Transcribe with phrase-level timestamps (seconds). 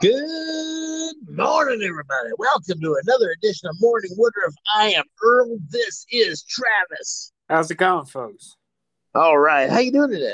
[0.00, 2.30] Good morning, everybody.
[2.38, 4.54] Welcome to another edition of Morning Woodruff.
[4.74, 5.58] I am Earl.
[5.68, 7.34] This is Travis.
[7.50, 8.56] How's it going, folks?
[9.14, 9.68] All right.
[9.68, 10.32] How you doing today?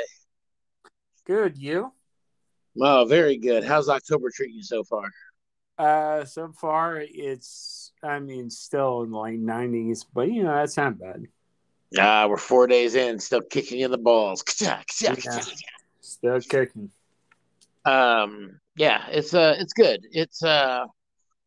[1.24, 1.58] Good.
[1.58, 1.92] You?
[2.80, 3.64] Oh, very good.
[3.64, 5.10] How's October treating you so far?
[5.76, 10.76] Uh, so far it's, I mean, still in the late nineties, but you know that's
[10.76, 11.24] not bad.
[11.98, 14.44] Ah, we're four days in, still kicking in the balls.
[14.60, 14.80] Yeah.
[16.00, 16.92] Still kicking.
[17.84, 20.00] Um, yeah, it's uh, it's good.
[20.10, 20.84] It's uh,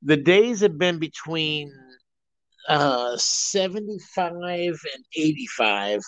[0.03, 1.71] the days have been between
[2.67, 6.02] uh 75 and 85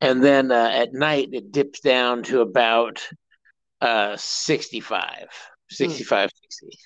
[0.00, 3.06] and then uh, at night it dips down to about
[3.80, 5.26] uh 65
[5.70, 6.78] 65 60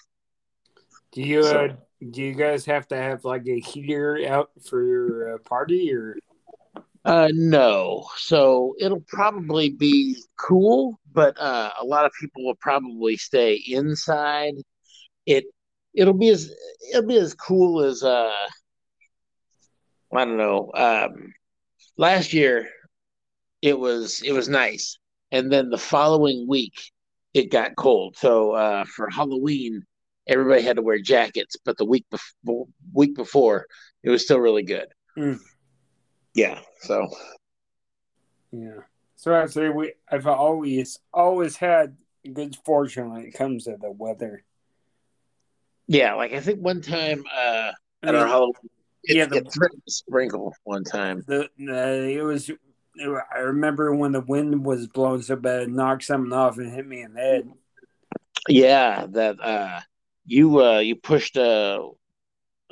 [1.13, 1.77] Do you So- uh,
[2.11, 6.17] do you guys have to have like a heater out for your uh, party or?
[7.05, 8.07] Uh, no.
[8.17, 14.55] So it'll probably be cool, but uh, a lot of people will probably stay inside.
[15.27, 15.45] It
[15.95, 16.53] it'll be as
[16.91, 18.33] it'll be as cool as uh,
[20.15, 20.71] I don't know.
[20.75, 21.35] Um,
[21.97, 22.69] last year
[23.63, 24.99] it was it was nice,
[25.33, 26.75] and then the following week
[27.35, 28.17] it got cold.
[28.17, 29.83] So uh, for Halloween,
[30.29, 33.67] everybody had to wear jackets, but the week before week before
[34.05, 34.87] it was still really good.
[35.19, 35.41] Mm.
[36.35, 36.59] Yeah.
[36.81, 37.09] So.
[38.51, 38.81] Yeah.
[39.17, 41.97] So I'd say we I've always always had
[42.33, 44.43] good fortune when it comes to the weather.
[45.87, 48.55] Yeah, like I think one time uh I at our mean, Halloween,
[49.05, 51.23] it, Yeah, the- it threatened to sprinkle one time.
[51.27, 52.51] the, the it was
[53.35, 56.87] I remember when the wind was blowing so bad it knocked something off and hit
[56.87, 57.53] me in the head.
[58.49, 59.81] Yeah, that uh
[60.27, 61.89] you uh you pushed uh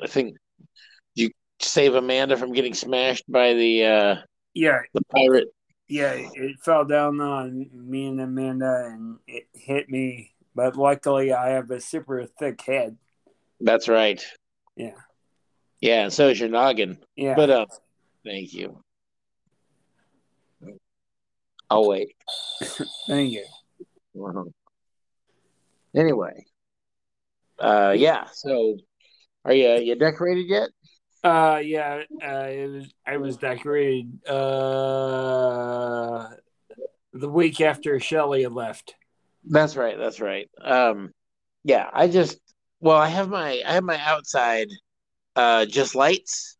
[0.01, 0.65] I think you
[1.63, 4.15] save Amanda from getting smashed by the uh
[4.53, 5.47] Yeah, the pirate.
[5.87, 10.33] yeah, it fell down on me and Amanda and it hit me.
[10.55, 12.97] But luckily I have a super thick head.
[13.59, 14.23] That's right.
[14.75, 14.95] Yeah.
[15.79, 16.97] Yeah, and so is your noggin.
[17.15, 17.35] Yeah.
[17.35, 17.65] But uh
[18.25, 18.81] thank you.
[21.69, 22.15] I'll wait.
[23.07, 23.45] thank you.
[24.19, 24.43] Uh-huh.
[25.95, 26.45] Anyway.
[27.59, 28.77] Uh yeah, so
[29.45, 30.69] are you you decorated yet?
[31.23, 36.29] Uh yeah, uh it was I was decorated uh
[37.13, 38.95] the week after Shelly had left.
[39.45, 39.97] That's right.
[39.97, 40.49] That's right.
[40.61, 41.11] Um,
[41.63, 42.39] yeah, I just
[42.79, 44.67] well, I have my I have my outside
[45.35, 46.57] uh just lights.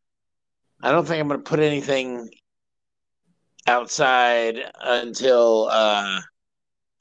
[0.83, 2.29] I don't think I'm gonna put anything
[3.67, 6.19] outside until uh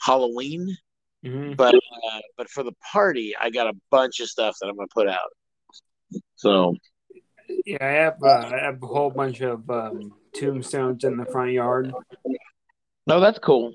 [0.00, 0.76] Halloween,
[1.24, 1.54] Mm-hmm.
[1.54, 4.86] but uh, but for the party, I got a bunch of stuff that I'm gonna
[4.94, 5.30] put out.
[6.36, 6.74] So
[7.66, 11.52] Yeah, I have uh, I have a whole bunch of um, tombstones in the front
[11.52, 11.92] yard,
[13.06, 13.72] no, that's cool.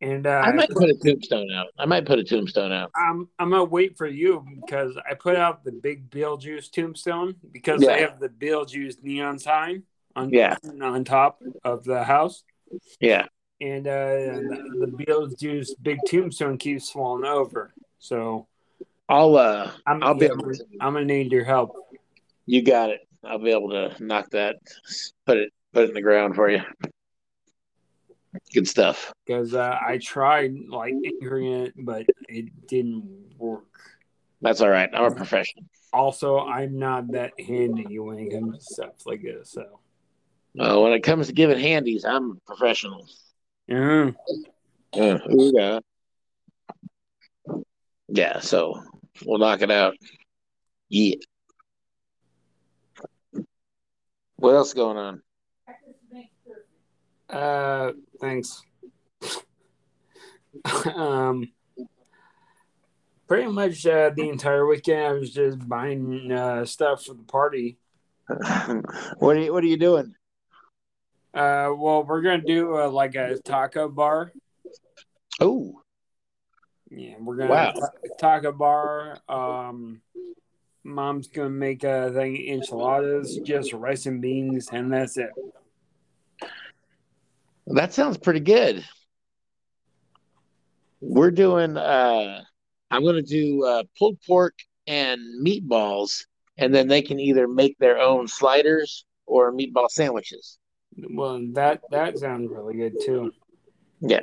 [0.00, 1.66] and uh, I might put a tombstone out.
[1.78, 2.90] I might put a tombstone out.
[2.94, 7.82] I'm I'm gonna wait for you because I put out the big Beetlejuice tombstone because
[7.82, 7.90] Yeah.
[7.92, 9.82] I have the Beetlejuice neon sign
[10.16, 10.56] on Yeah.
[10.82, 12.44] on top of the house,
[13.00, 13.26] Yeah.
[13.60, 14.40] and uh,
[14.80, 17.72] the Beetlejuice big tombstone keeps falling over.
[17.98, 18.46] So
[19.08, 21.74] I'll uh I'm I'll be yeah, able I'm gonna need your help.
[22.50, 23.00] You got it.
[23.24, 24.56] I'll be able to knock that
[25.24, 26.60] put it put it in the ground for you.
[28.52, 29.12] Good stuff.
[29.24, 33.04] because uh, I tried like anchoring it, but it didn't
[33.38, 33.64] work.
[34.40, 34.88] That's all right.
[34.92, 35.64] I'm a professional.
[35.92, 39.50] Also, I'm not that handy when it comes to stuff like this.
[39.50, 39.80] So,
[40.58, 43.06] Uh, when it comes to giving handies, I'm a professional.
[43.68, 44.10] yeah,
[44.92, 45.78] Uh, ooh, yeah.
[48.08, 48.82] Yeah, so
[49.24, 49.94] we'll knock it out.
[50.88, 51.16] Yeah.
[54.40, 55.22] What else going on?
[57.28, 57.92] uh,
[58.22, 58.62] thanks.
[60.94, 61.52] um,
[63.28, 67.76] pretty much uh, the entire weekend, I was just buying uh, stuff for the party.
[69.18, 70.14] what are you What are you doing?
[71.34, 74.32] Uh, well, we're gonna do uh, like a taco bar.
[75.38, 75.82] Oh,
[76.90, 77.72] Yeah, we're gonna Wow.
[77.72, 79.18] ta- taco bar.
[79.28, 80.00] Um,
[80.84, 85.30] mom's gonna make a thing enchiladas, just rice and beans, and that's it.
[87.66, 88.84] that sounds pretty good.
[91.00, 91.76] We're doing.
[91.76, 92.42] uh
[92.90, 94.54] I'm to do uh, pulled pork
[94.86, 96.24] and meatballs,
[96.58, 100.58] and then they can either make their own sliders or meatball sandwiches.
[101.10, 103.32] Well, that that sounds really good too.
[104.00, 104.20] Yeah.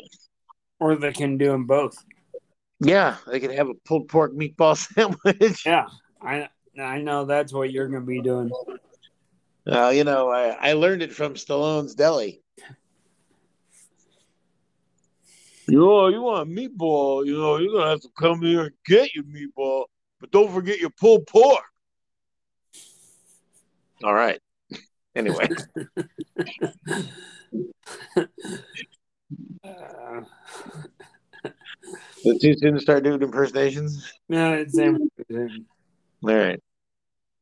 [0.80, 1.96] Or they can do them both.
[2.80, 5.66] Yeah, they can have a pulled pork meatball sandwich.
[5.66, 5.86] Yeah,
[6.28, 8.52] I I know that's what you're gonna be doing.
[9.66, 12.42] Uh, you know, I, I learned it from Stallone's Deli.
[15.70, 18.72] You know, you want a meatball, you know, you're gonna have to come here and
[18.86, 19.86] get your meatball,
[20.20, 21.64] but don't forget your pulled pork.
[24.04, 24.40] All right.
[25.16, 25.50] Anyway.
[29.64, 30.22] Uh,
[31.44, 34.14] Is it too soon to start doing impersonations?
[34.30, 35.10] no, it's same.
[36.24, 36.62] All right.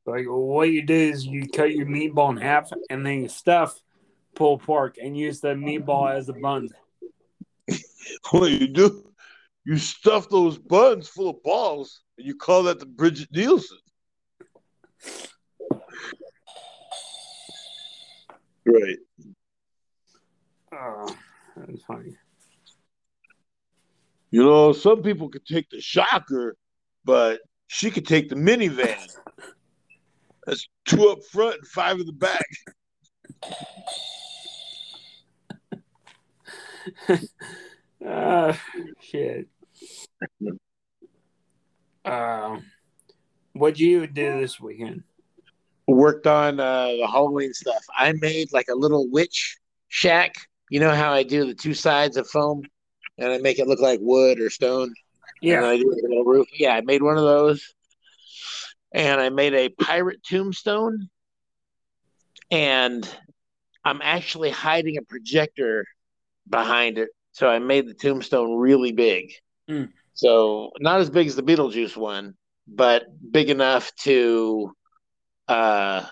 [0.06, 3.80] Like what you do is you cut your meatball in half and then you stuff
[4.36, 6.70] pulled pork and use the meatball as a bun.
[8.30, 9.12] What you do,
[9.66, 13.80] you stuff those buns full of balls and you call that the Brigitte Nielsen.
[18.64, 18.98] Right.
[20.72, 21.16] Oh,
[21.58, 22.16] that's funny.
[24.30, 26.58] You know, some people could take the shocker,
[27.04, 28.96] but she could take the minivan.
[30.46, 32.46] That's two up front and five in the back.
[38.06, 38.54] Uh,
[39.02, 39.48] shit.
[42.04, 42.60] Uh,
[43.54, 45.04] what'd you do this weekend?
[45.88, 47.84] Worked on uh, the Halloween stuff.
[47.96, 49.58] I made like a little witch
[49.88, 50.36] shack.
[50.70, 52.64] You know how I do the two sides of foam
[53.18, 54.94] and I make it look like wood or stone?
[55.42, 55.66] Yeah.
[55.66, 56.48] I do a little roof.
[56.54, 57.74] Yeah, I made one of those.
[58.94, 61.10] And I made a pirate tombstone.
[62.52, 63.08] And
[63.84, 65.86] I'm actually hiding a projector
[66.50, 67.10] behind it.
[67.34, 69.34] So I made the tombstone really big.
[69.70, 69.92] Mm.
[70.14, 72.36] So not as big as the Beetlejuice one,
[72.68, 74.72] but big enough to
[75.48, 76.06] uh,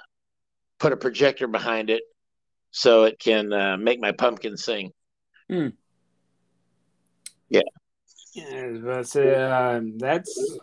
[0.79, 2.03] put a projector behind it
[2.71, 4.91] so it can uh, make my pumpkin sing.
[5.49, 5.73] Yeah,
[8.35, 10.57] but uh, that's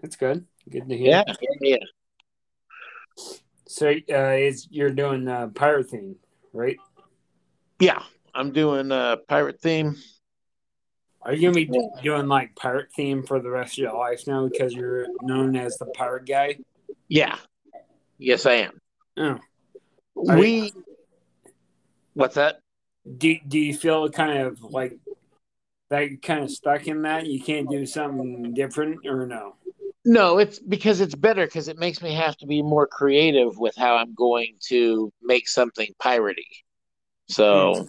[0.00, 0.44] that's good.
[0.68, 1.24] Good to hear.
[1.26, 1.76] Yeah, yeah.
[3.66, 6.16] So, uh, is you're doing uh, pirate theme,
[6.52, 6.76] right?
[7.80, 8.02] Yeah,
[8.34, 9.96] I'm doing a pirate theme.
[11.22, 11.70] Are you gonna be
[12.02, 15.76] doing like pirate theme for the rest of your life now because you're known as
[15.76, 16.58] the pirate guy?
[17.08, 17.36] Yeah.
[18.18, 18.80] Yes, I am.
[19.16, 19.38] Oh.
[20.28, 20.72] Are We.
[22.14, 22.60] What's that?
[23.18, 24.98] Do Do you feel kind of like
[25.90, 27.26] that you're kind of stuck in that?
[27.26, 29.54] You can't do something different, or no?
[30.04, 33.74] No, it's because it's better because it makes me have to be more creative with
[33.76, 36.62] how I'm going to make something piratey.
[37.28, 37.88] So,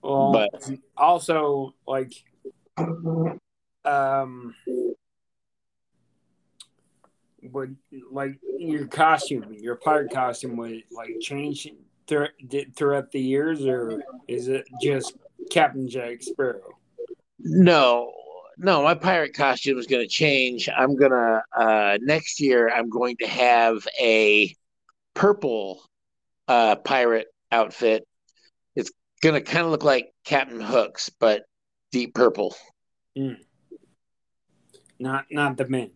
[0.00, 2.12] Well, But- also like,
[3.84, 4.54] um,
[7.42, 7.76] would
[8.10, 11.68] like your costume, your pirate costume, would like change
[12.06, 12.28] through,
[12.74, 15.14] throughout the years, or is it just
[15.50, 16.78] Captain Jack Sparrow?
[17.38, 18.12] no,
[18.56, 20.68] no, my pirate costume is going to change.
[20.68, 24.54] I'm to, uh, next year, I'm going to have a
[25.14, 25.82] purple
[26.48, 28.06] uh, pirate outfit.
[28.74, 28.90] It's
[29.22, 31.44] going to kind of look like Captain Hook's, but
[31.92, 32.54] deep purple.
[34.98, 35.90] Not not the men.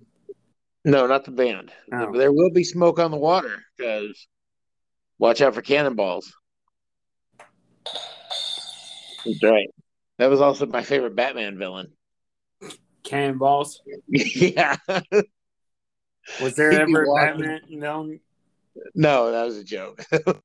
[0.85, 1.73] No, not the band.
[1.93, 2.17] Oh.
[2.17, 4.27] There will be smoke on the water because
[5.19, 6.33] watch out for cannonballs.
[9.25, 9.69] That's right.
[10.19, 11.93] That was also my favorite Batman villain.
[13.05, 13.81] Cannonballs.
[14.09, 14.77] yeah.
[16.41, 18.21] Was there ever a Batman villain?
[18.95, 20.05] No, that was a joke.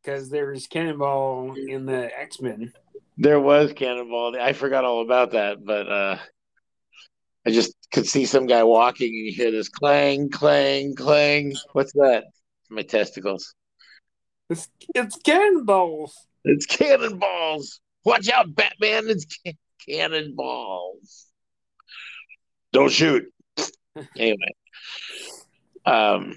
[0.00, 2.72] Because there was Cannonball in the X Men.
[3.18, 4.40] there was cannonball.
[4.40, 6.18] I forgot all about that, but uh
[7.48, 11.54] I just could see some guy walking and you hear this clang, clang, clang.
[11.72, 12.24] What's that?
[12.68, 13.54] My testicles.
[14.50, 16.14] It's, it's Cannonballs.
[16.44, 17.80] It's cannonballs.
[18.04, 19.08] Watch out, Batman.
[19.08, 19.56] It's ca-
[19.88, 21.28] cannonballs.
[22.74, 23.24] Don't shoot.
[24.18, 24.36] anyway.
[25.86, 26.34] Um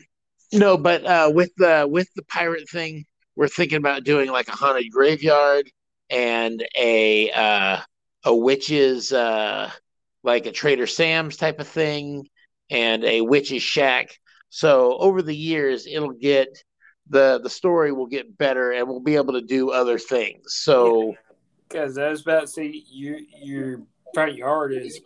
[0.53, 3.03] no, but uh with the with the pirate thing,
[3.35, 5.69] we're thinking about doing like a haunted graveyard
[6.09, 7.81] and a uh
[8.23, 9.69] a witch's uh
[10.23, 12.27] like a Trader Sam's type of thing
[12.69, 14.17] and a witch's shack.
[14.49, 16.63] So over the years it'll get
[17.09, 20.53] the the story will get better and we'll be able to do other things.
[20.53, 21.15] So
[21.67, 23.81] Because I was about to say, your your
[24.13, 24.99] front yard is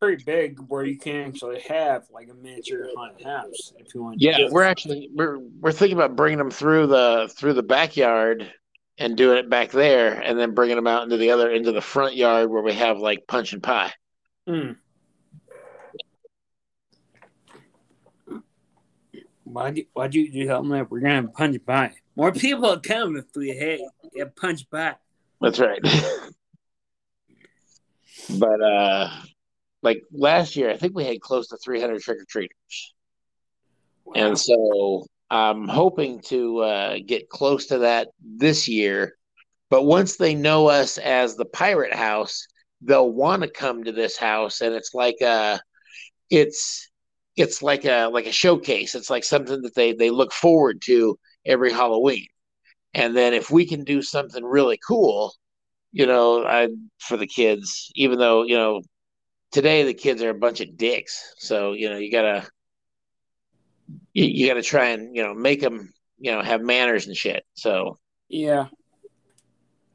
[0.00, 4.20] pretty big, where you can actually have like a miniature haunted house if you want.
[4.20, 8.50] to yeah, we're actually we're we're thinking about bringing them through the through the backyard
[8.98, 11.80] and doing it back there and then bringing them out into the other into the
[11.80, 13.92] front yard where we have like punch and pie.
[14.48, 14.76] Mm.
[19.44, 21.92] Why do, you, why'd you tell them that we're gonna have punch pie?
[22.16, 23.80] More people will come if we had
[24.14, 24.96] get punched pie.
[25.40, 25.80] That's right.
[28.38, 29.10] but uh
[29.82, 32.94] like last year I think we had close to 300 trick or treaters.
[34.14, 39.16] And so I'm hoping to uh, get close to that this year.
[39.68, 42.46] But once they know us as the Pirate House,
[42.82, 45.60] they'll want to come to this house, and it's like a,
[46.30, 46.90] it's
[47.36, 48.94] it's like a like a showcase.
[48.94, 52.26] It's like something that they they look forward to every Halloween.
[52.94, 55.34] And then if we can do something really cool,
[55.92, 56.68] you know, I
[56.98, 58.82] for the kids, even though you know
[59.52, 62.46] today the kids are a bunch of dicks, so you know you gotta
[64.12, 67.44] you, you gotta try and you know make them you know have manners and shit.
[67.54, 68.66] So yeah,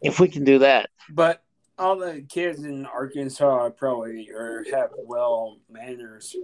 [0.02, 1.44] if we can do that, but
[1.78, 6.36] all the kids in Arkansas probably are have well manners.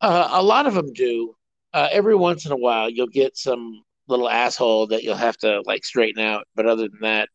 [0.00, 1.34] Uh, a lot of them do.
[1.74, 5.62] Uh, every once in a while, you'll get some little asshole that you'll have to
[5.66, 6.46] like straighten out.
[6.54, 7.28] But other than that,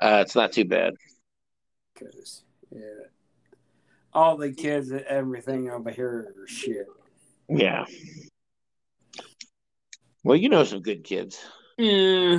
[0.00, 0.94] uh, it's not too bad.
[1.98, 2.80] Cause yeah,
[4.12, 6.86] all the kids, and everything over here are shit.
[7.48, 7.84] Yeah.
[10.22, 11.38] Well, you know some good kids.
[11.76, 12.38] Yeah.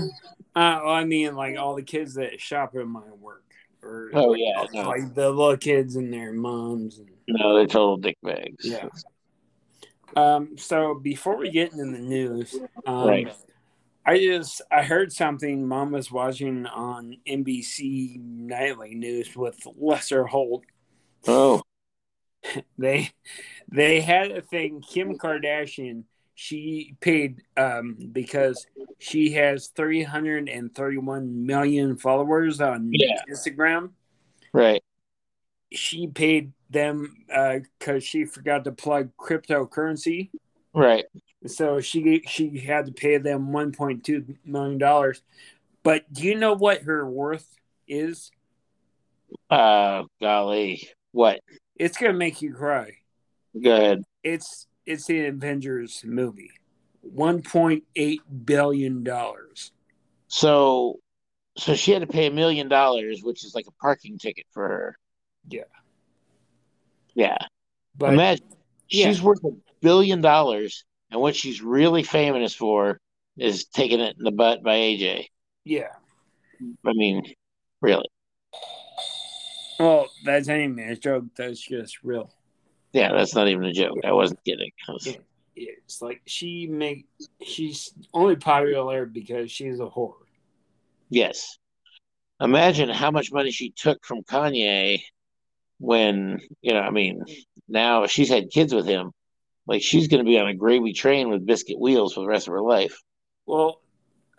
[0.56, 3.45] Uh, well, I mean, like all the kids that shop at my work.
[3.86, 4.88] Or, oh yeah, no.
[4.88, 6.98] like the little kids and their moms.
[6.98, 8.66] And, no, they're total dick bags.
[8.66, 8.88] Yeah.
[10.16, 10.58] Um.
[10.58, 13.36] So before we get into the news, um, right.
[14.06, 20.64] I just I heard something mom was watching on NBC nightly news with Lester Holt.
[21.28, 21.62] Oh.
[22.78, 23.10] they
[23.72, 26.04] they had a thing Kim Kardashian
[26.36, 28.68] she paid um, because
[29.00, 33.22] she has 331 million followers on yeah.
[33.30, 33.92] Instagram.
[34.54, 34.84] Right.
[35.72, 40.30] She paid them uh because uh, she forgot to plug cryptocurrency.
[40.74, 41.06] Right.
[41.48, 45.22] So she she had to pay them 1.2 million dollars.
[45.84, 47.48] But do you know what her worth
[47.88, 48.32] is?
[49.50, 51.42] Uh, golly, what?
[51.78, 52.92] It's gonna make you cry.
[53.60, 54.04] Good.
[54.24, 56.52] It's it's the Avengers movie.
[57.02, 59.72] One point eight billion dollars.
[60.28, 61.00] So,
[61.58, 64.68] so she had to pay a million dollars, which is like a parking ticket for
[64.68, 64.98] her.
[65.48, 65.64] Yeah.
[67.14, 67.38] Yeah.
[67.98, 68.46] But imagine
[68.90, 69.08] yeah.
[69.08, 69.52] she's worth a
[69.82, 73.00] billion dollars, and what she's really famous for
[73.38, 75.28] is taking it in the butt by AJ.
[75.64, 75.94] Yeah.
[76.86, 77.24] I mean,
[77.82, 78.10] really.
[79.80, 81.26] Well, that's any man's joke.
[81.36, 82.32] That's just real.
[82.96, 83.98] Yeah, that's not even a joke.
[84.06, 84.72] I wasn't kidding.
[84.88, 85.06] Was...
[85.06, 85.18] Yeah,
[85.84, 87.06] it's like she make
[87.44, 90.14] she's only popular because she's a whore.
[91.10, 91.58] Yes.
[92.40, 95.02] Imagine how much money she took from Kanye
[95.78, 97.22] when, you know, I mean,
[97.68, 99.12] now she's had kids with him.
[99.68, 102.48] Like she's going to be on a gravy train with biscuit wheels for the rest
[102.48, 102.98] of her life.
[103.46, 103.82] Well,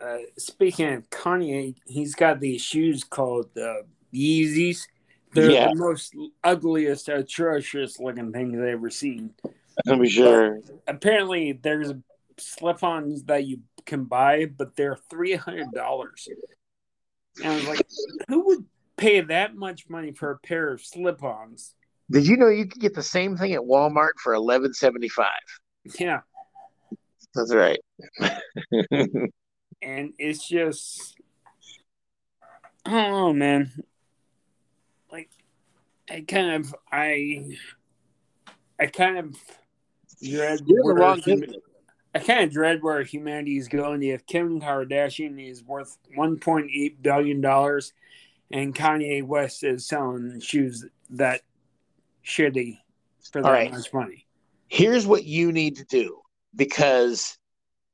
[0.02, 3.82] uh, speaking of Kanye, he's got these shoes called uh,
[4.14, 4.86] Yeezys
[5.36, 5.68] they're yeah.
[5.68, 9.34] the most ugliest, atrocious looking things I've ever seen.
[9.86, 10.60] I'm sure.
[10.60, 11.92] But apparently, there's
[12.38, 16.28] slip-ons that you can buy, but they're three hundred dollars.
[17.42, 17.86] And I was like,
[18.28, 18.64] who would
[18.96, 21.74] pay that much money for a pair of slip-ons?
[22.10, 25.28] Did you know you could get the same thing at Walmart for eleven seventy five?
[25.98, 26.20] Yeah,
[27.34, 27.78] that's right.
[29.82, 31.16] and it's just,
[32.84, 33.72] I don't know, man.
[36.10, 37.56] I kind of I
[38.78, 39.36] I kind of
[40.22, 41.02] dread where
[42.14, 44.02] I kind of dread where humanity is going.
[44.02, 47.92] If Kim Kardashian is worth 1.8 billion dollars,
[48.50, 51.42] and Kanye West is selling shoes that
[52.24, 52.78] shitty
[53.32, 53.70] for that right.
[53.70, 54.26] much money.
[54.68, 56.20] Here's what you need to do
[56.54, 57.36] because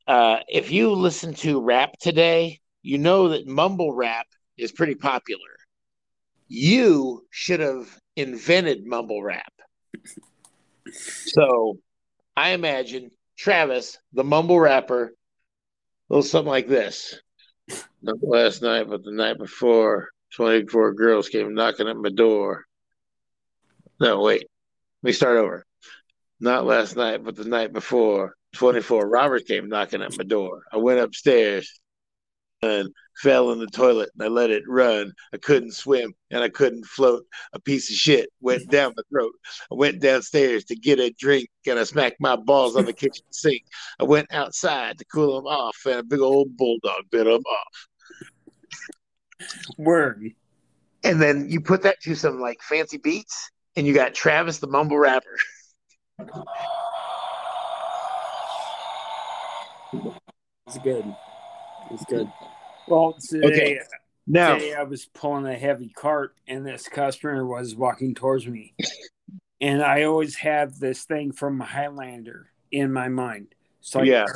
[0.06, 4.26] uh, if you listen to rap today, you know that mumble rap
[4.56, 5.40] is pretty popular.
[6.48, 9.52] You should have invented mumble rap.
[10.92, 11.78] So
[12.36, 15.10] I imagine Travis, the mumble rapper, a
[16.08, 17.20] little something like this.
[18.02, 22.64] Not last night, but the night before, 24 girls came knocking at my door.
[24.00, 24.42] No, wait.
[25.02, 25.64] Let me start over.
[26.40, 30.62] Not last night, but the night before, 24 robbers came knocking at my door.
[30.72, 31.80] I went upstairs
[32.62, 35.12] and fell in the toilet and I let it run.
[35.32, 37.24] I couldn't swim and I couldn't float.
[37.52, 39.32] A piece of shit went down my throat.
[39.70, 43.24] I went downstairs to get a drink and I smacked my balls on the kitchen
[43.30, 43.62] sink.
[43.98, 47.88] I went outside to cool them off and a big old bulldog bit them off.
[49.76, 50.30] Word.
[51.04, 54.68] And then you put that to some like fancy beats and you got Travis the
[54.68, 55.36] mumble rapper.
[60.66, 61.04] It's good.
[61.90, 62.32] It's good.
[62.88, 63.78] Well, today, okay.
[64.26, 68.74] now, today I was pulling a heavy cart and this customer was walking towards me.
[69.60, 73.54] and I always have this thing from Highlander in my mind.
[73.80, 74.26] So yeah.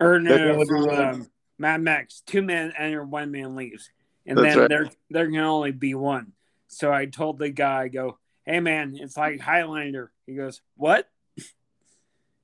[0.00, 3.90] Or no, from um, Mad Max, two men enter, one man leaves,
[4.26, 4.68] and That's then right.
[4.68, 6.32] there there can only be one.
[6.68, 11.08] So I told the guy, I go, "Hey man, it's like Highlander." He goes, "What?"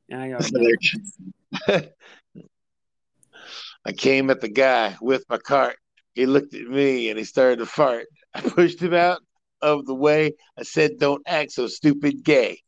[0.09, 0.39] And I go,
[3.85, 5.77] I came at the guy with my cart.
[6.15, 8.07] He looked at me and he started to fart.
[8.35, 9.21] I pushed him out
[9.63, 10.33] of the way.
[10.59, 12.61] I said, Don't act so stupid gay.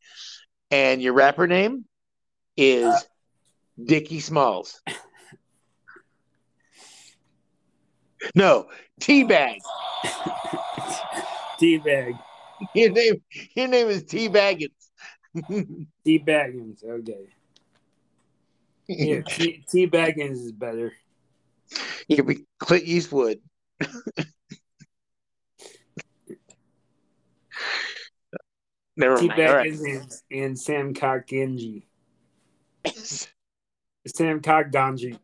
[0.71, 1.85] And your rapper name
[2.57, 3.01] is Uh,
[3.85, 4.81] Dickie Smalls.
[8.35, 8.69] No,
[9.01, 9.59] Teabag.
[11.61, 12.19] "Teabag,
[12.75, 13.23] Your name,
[13.55, 14.71] your name is Teabaggins.
[16.07, 17.27] Teabaggins." Okay,
[18.89, 20.93] yeah, Tea- Teabaggins is better.
[22.09, 23.41] You we be Clint Eastwood.
[28.97, 29.41] Never mind.
[29.41, 29.71] All right.
[29.71, 31.87] Teabaggins and, and Sam Cock Genji.
[34.07, 35.19] Sam Cock Ganji.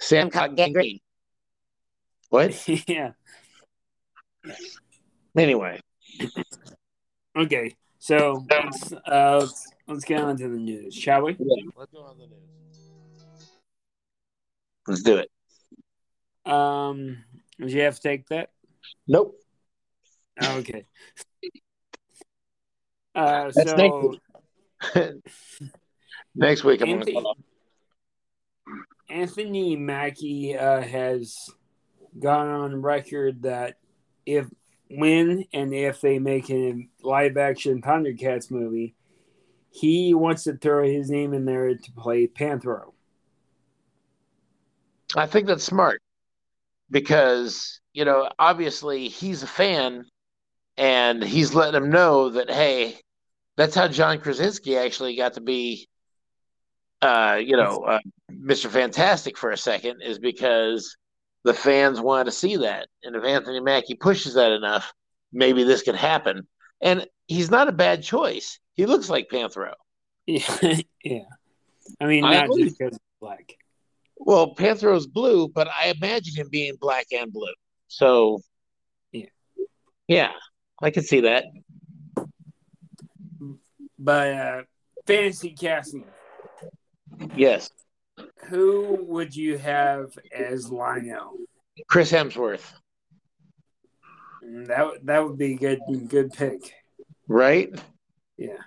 [0.00, 1.00] Sam Cock Gangrene.
[2.30, 2.66] What?
[2.88, 3.12] yeah.
[5.36, 5.80] Anyway,
[7.36, 7.74] Okay.
[7.98, 8.44] So
[9.06, 9.46] uh
[9.86, 11.36] let's, let's get on to the news, shall we?
[11.76, 13.48] let's go on the news.
[14.86, 16.50] Let's do it.
[16.50, 17.18] Um
[17.58, 18.50] did you have to take that?
[19.06, 19.36] Nope.
[20.42, 20.86] Okay.
[23.14, 24.14] Uh That's so
[26.34, 27.34] Next week, I'm going to Anthony.
[29.10, 31.36] Anthony Mackie uh, has
[32.18, 33.76] gone on record that
[34.24, 34.46] if
[34.88, 38.94] when and if they make a live action Thundercats movie,
[39.72, 42.92] he wants to throw his name in there to play Panthro.
[45.16, 46.02] I think that's smart
[46.90, 50.04] because, you know, obviously he's a fan
[50.76, 52.98] and he's letting him know that, hey,
[53.56, 55.88] that's how John Krasinski actually got to be,
[57.00, 57.98] uh, you know, uh,
[58.30, 58.70] Mr.
[58.70, 60.96] Fantastic for a second is because
[61.44, 62.88] the fans wanted to see that.
[63.02, 64.92] And if Anthony Mackie pushes that enough,
[65.32, 66.46] maybe this could happen.
[66.80, 68.58] And he's not a bad choice.
[68.74, 69.72] He looks like Panthro.
[70.26, 71.24] Yeah, yeah.
[72.00, 73.54] I mean, I not just because black.
[74.18, 77.52] Well, Panthro's blue, but I imagine him being black and blue.
[77.88, 78.40] So,
[79.10, 79.26] Yeah.
[80.06, 80.30] yeah,
[80.80, 81.44] I can see that.
[83.98, 84.62] But uh,
[85.06, 86.04] fantasy casting,
[87.36, 87.70] Yes,
[88.48, 90.06] who would you have
[90.36, 91.38] as Lion-O?
[91.88, 92.72] Chris Hemsworth,
[94.44, 96.60] Mm, That would- that would be a good good pick.
[97.28, 97.70] right?
[98.42, 98.62] Yeah.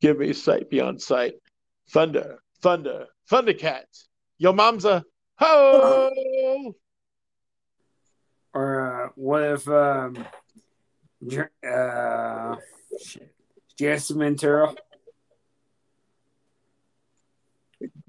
[0.00, 1.34] Give me sight beyond sight.
[1.90, 4.06] Thunder, thunder, Thundercats.
[4.38, 5.04] Yo, mom's a
[5.38, 6.74] ho.
[8.52, 10.24] Or uh, what if um,
[11.68, 12.56] uh,
[13.80, 14.74] Ventura?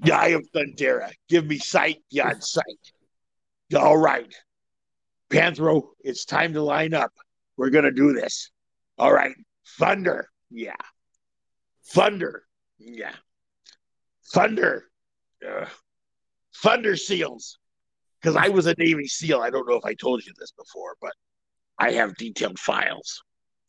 [0.03, 1.11] Yeah, I am Thundera.
[1.27, 2.63] Give me sight beyond sight.
[3.75, 4.31] All right,
[5.31, 7.11] Panthro, it's time to line up.
[7.57, 8.51] We're gonna do this.
[8.99, 9.33] All right,
[9.79, 10.29] thunder.
[10.49, 10.75] Yeah,
[11.87, 12.43] thunder.
[12.77, 13.15] Yeah,
[14.33, 14.85] thunder.
[16.55, 17.59] Thunder seals.
[18.19, 19.41] Because I was a Navy SEAL.
[19.41, 21.11] I don't know if I told you this before, but
[21.77, 23.21] I have detailed files.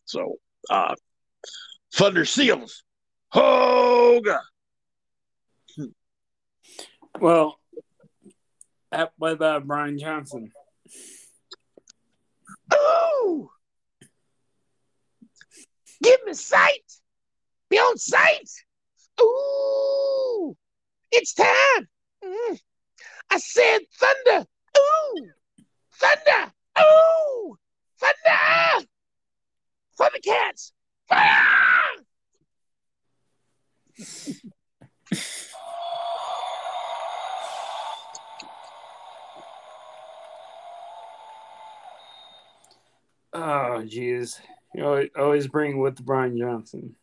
[0.06, 0.36] So,
[0.70, 0.94] uh,
[1.92, 2.82] thunder seals.
[3.34, 4.38] Hoga.
[7.20, 7.58] Well,
[8.92, 10.52] uh, what about Brian Johnson?
[12.74, 13.50] Ooh!
[16.02, 17.00] Give me sight!
[17.70, 18.50] Be on sight!
[19.20, 20.56] Ooh!
[21.10, 21.88] It's time!
[22.24, 22.60] Mm.
[23.30, 24.46] I said thunder!
[24.78, 25.30] Ooh!
[25.94, 26.52] Thunder!
[26.80, 27.56] Ooh!
[27.98, 28.86] Thunder!
[29.98, 30.72] Thundercats!
[31.08, 32.04] Fire!
[43.38, 44.40] Oh, jeez.
[44.76, 46.94] You always, always bring with Brian Johnson.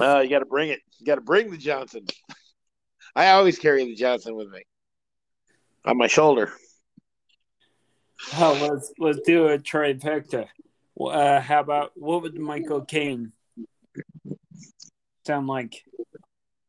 [0.00, 0.80] Uh, you got to bring it.
[0.98, 2.06] You got to bring the Johnson.
[3.14, 4.62] I always carry the Johnson with me
[5.84, 6.52] on my shoulder.
[8.38, 10.46] Oh, let's let's do a trifecta.
[10.98, 13.32] Uh, how about what would Michael Caine
[15.26, 15.84] sound like?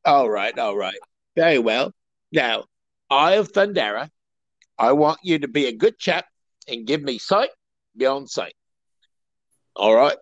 [0.03, 0.99] All right, all right.
[1.37, 1.93] Very well.
[2.33, 2.65] Now,
[3.09, 4.09] Eye of Thundera,
[4.77, 6.25] I want you to be a good chap
[6.67, 7.49] and give me sight
[7.95, 8.56] beyond sight.
[9.77, 10.17] All right?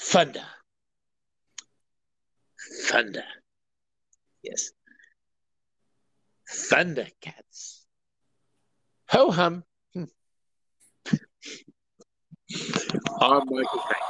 [0.00, 0.46] Thunder.
[2.86, 3.24] Thunder.
[4.42, 4.70] Yes.
[6.50, 7.82] Thundercats.
[9.10, 9.64] Ho hum.
[13.20, 14.08] I'm Michael Caine.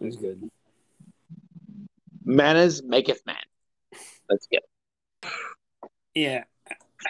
[0.00, 0.50] It was good.
[2.24, 3.36] Manners maketh man.
[4.28, 4.58] Let's go.
[6.14, 6.44] Yeah.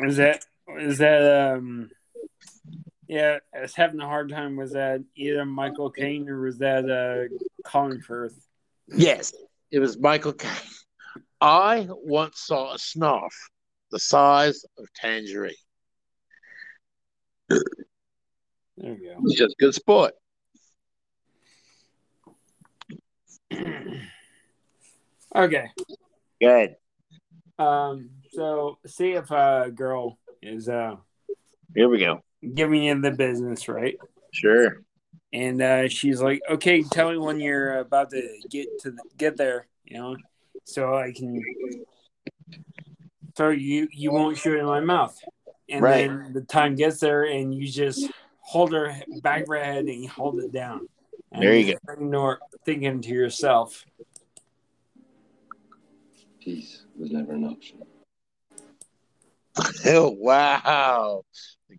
[0.00, 1.90] Was that was that um
[3.10, 4.56] yeah, I was having a hard time.
[4.56, 7.34] Was that either Michael Caine or was that uh
[7.68, 8.38] Colin Firth?
[8.86, 9.32] Yes,
[9.72, 10.52] it was Michael Caine.
[11.40, 13.34] I once saw a snuff
[13.90, 15.54] the size of tangerine.
[17.48, 19.16] There we go.
[19.24, 20.14] It's just good sport.
[25.34, 25.66] okay.
[26.40, 26.76] Good.
[27.58, 28.10] Um.
[28.32, 30.96] So, see if a girl is uh
[31.74, 32.22] Here we go.
[32.54, 33.96] giving you the business, right?
[34.32, 34.82] Sure.
[35.32, 39.36] And uh, she's like, "Okay, tell me when you're about to get to the, get
[39.36, 40.16] there, you know,
[40.64, 41.40] so I can,
[43.36, 45.16] so you you won't shoot in my mouth."
[45.68, 46.08] And Right.
[46.08, 50.02] then the time gets there, and you just hold her back of her head and
[50.02, 50.88] you hold it down.
[51.30, 53.84] And There you you're thinking- Thinking to yourself,
[56.40, 57.78] Peace was never an option.
[59.86, 61.22] Oh wow.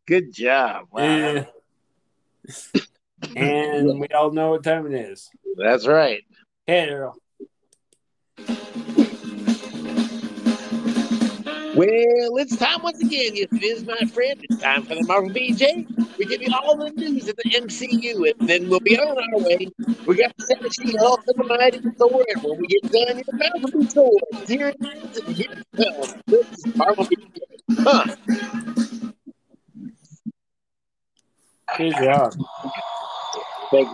[0.08, 0.86] Good job.
[0.92, 1.04] Wow.
[1.04, 1.44] eh.
[3.36, 5.30] and we all know what time it is.
[5.58, 6.24] That's right.
[6.68, 7.21] Hey, Earl.
[11.82, 13.36] Well, it's time once again.
[13.36, 14.36] Yes, it is, my friend.
[14.44, 15.88] It's time for the Marvel BJ.
[16.20, 19.40] We give you all the news at the MCU, and then we'll be on our
[19.40, 19.68] way.
[20.06, 23.34] We got the Seven She-Hulk and the Mighty Thor, and when we get done, your
[23.34, 24.12] mouth will be sore.
[24.46, 26.14] Here it is, and here it comes.
[26.28, 27.40] This is Marvel BJ.
[27.80, 28.16] Huh.
[31.78, 32.34] Good job.
[33.72, 33.90] Thank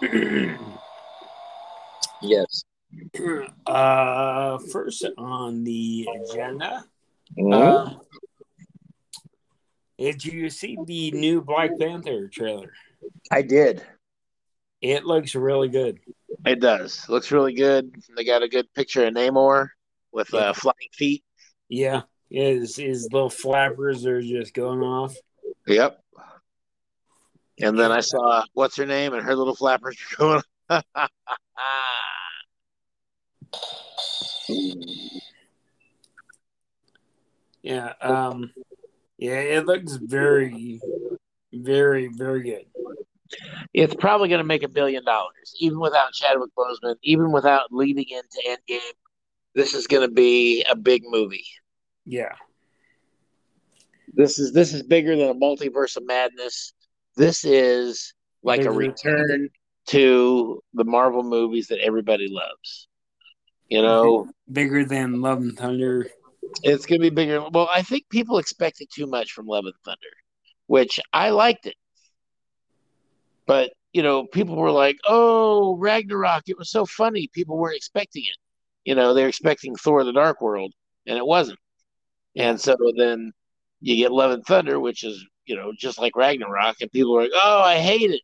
[0.00, 0.58] you.
[2.20, 2.64] Yes.
[3.66, 6.84] Uh, first on the agenda,
[7.38, 7.54] Mhm.
[7.54, 8.00] um,
[9.98, 12.72] did you see the new Black Panther trailer?
[13.30, 13.84] I did.
[14.80, 15.98] It looks really good.
[16.46, 17.08] It does.
[17.08, 17.92] Looks really good.
[18.16, 19.70] They got a good picture of Namor
[20.12, 21.24] with uh, flying feet.
[21.68, 25.14] Yeah, his his little flappers are just going off.
[25.66, 26.00] Yep.
[27.60, 30.42] And then I saw what's her name and her little flappers going.
[37.62, 38.50] Yeah, um,
[39.18, 40.80] yeah, it looks very,
[41.52, 42.64] very, very good.
[43.74, 48.06] it's probably going to make a billion dollars, even without Chadwick Boseman, even without leading
[48.08, 48.78] into Endgame.
[49.54, 51.44] This is going to be a big movie.
[52.06, 52.32] Yeah,
[54.14, 56.72] This is this is bigger than a multiverse of madness.
[57.16, 58.72] This is like a Bigger.
[58.72, 59.48] return
[59.88, 62.87] to the Marvel movies that everybody loves.
[63.68, 66.10] You know, bigger than Love and Thunder.
[66.62, 67.46] It's going to be bigger.
[67.50, 70.08] Well, I think people expected too much from Love and Thunder,
[70.66, 71.76] which I liked it.
[73.46, 77.28] But, you know, people were like, oh, Ragnarok, it was so funny.
[77.32, 78.36] People weren't expecting it.
[78.84, 80.72] You know, they're expecting Thor the Dark World,
[81.06, 81.58] and it wasn't.
[82.36, 83.32] And so then
[83.80, 87.22] you get Love and Thunder, which is, you know, just like Ragnarok, and people are
[87.22, 88.22] like, oh, I hate it,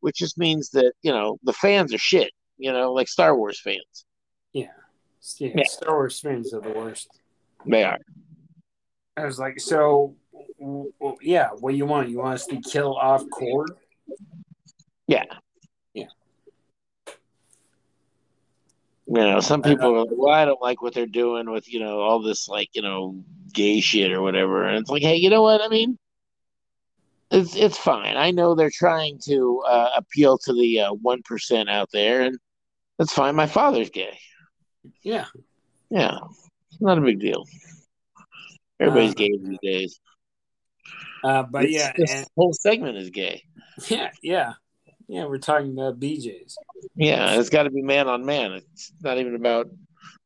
[0.00, 3.60] which just means that, you know, the fans are shit, you know, like Star Wars
[3.60, 4.03] fans.
[5.38, 5.64] Yeah, yeah.
[5.64, 7.08] Star Wars fans are the worst.
[7.66, 7.98] They are.
[9.16, 10.14] I was like, so,
[11.22, 12.10] yeah, what do you want?
[12.10, 13.70] You want us to kill off Cord?
[15.06, 15.24] Yeah.
[15.94, 16.06] Yeah.
[19.06, 21.80] You know, some people are like, well, I don't like what they're doing with, you
[21.80, 24.66] know, all this like, you know, gay shit or whatever.
[24.66, 25.62] And it's like, hey, you know what?
[25.62, 25.98] I mean,
[27.30, 28.16] it's it's fine.
[28.16, 31.22] I know they're trying to uh, appeal to the uh, one
[31.68, 32.38] out there, and
[32.98, 33.34] that's fine.
[33.34, 34.18] My father's gay.
[35.02, 35.26] Yeah,
[35.90, 36.18] Yeah,
[36.70, 37.44] it's not a big deal.
[38.80, 40.00] Everybody's Uh, gay these days.
[41.22, 43.44] uh, but This- yeah, this and, whole segment is gay.
[43.88, 44.52] yeah, yeah,
[45.08, 45.26] yeah.
[45.26, 46.56] We're talking about BJ's.
[46.96, 48.52] Yeah, it's got to be man on man.
[48.52, 49.70] It's not even about.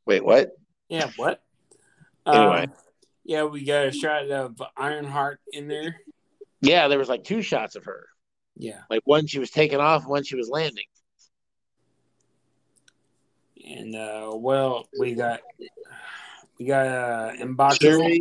[0.06, 0.50] Wait, what?
[0.88, 1.42] Yeah, what?
[2.26, 2.64] Anyway.
[2.64, 2.72] Um,
[3.24, 5.96] yeah, we got a shot of Ironheart in there.
[6.62, 8.06] Yeah, there was like two shots of her.
[8.56, 10.86] Yeah, Like one she was taking off, one she was landing.
[13.68, 15.40] And uh, well, we got
[16.58, 18.20] we got uh, M'Baku.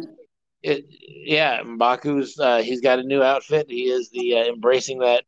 [0.63, 3.67] It, yeah, M'Baku's uh, he's got a new outfit.
[3.69, 5.23] He is the uh, embracing that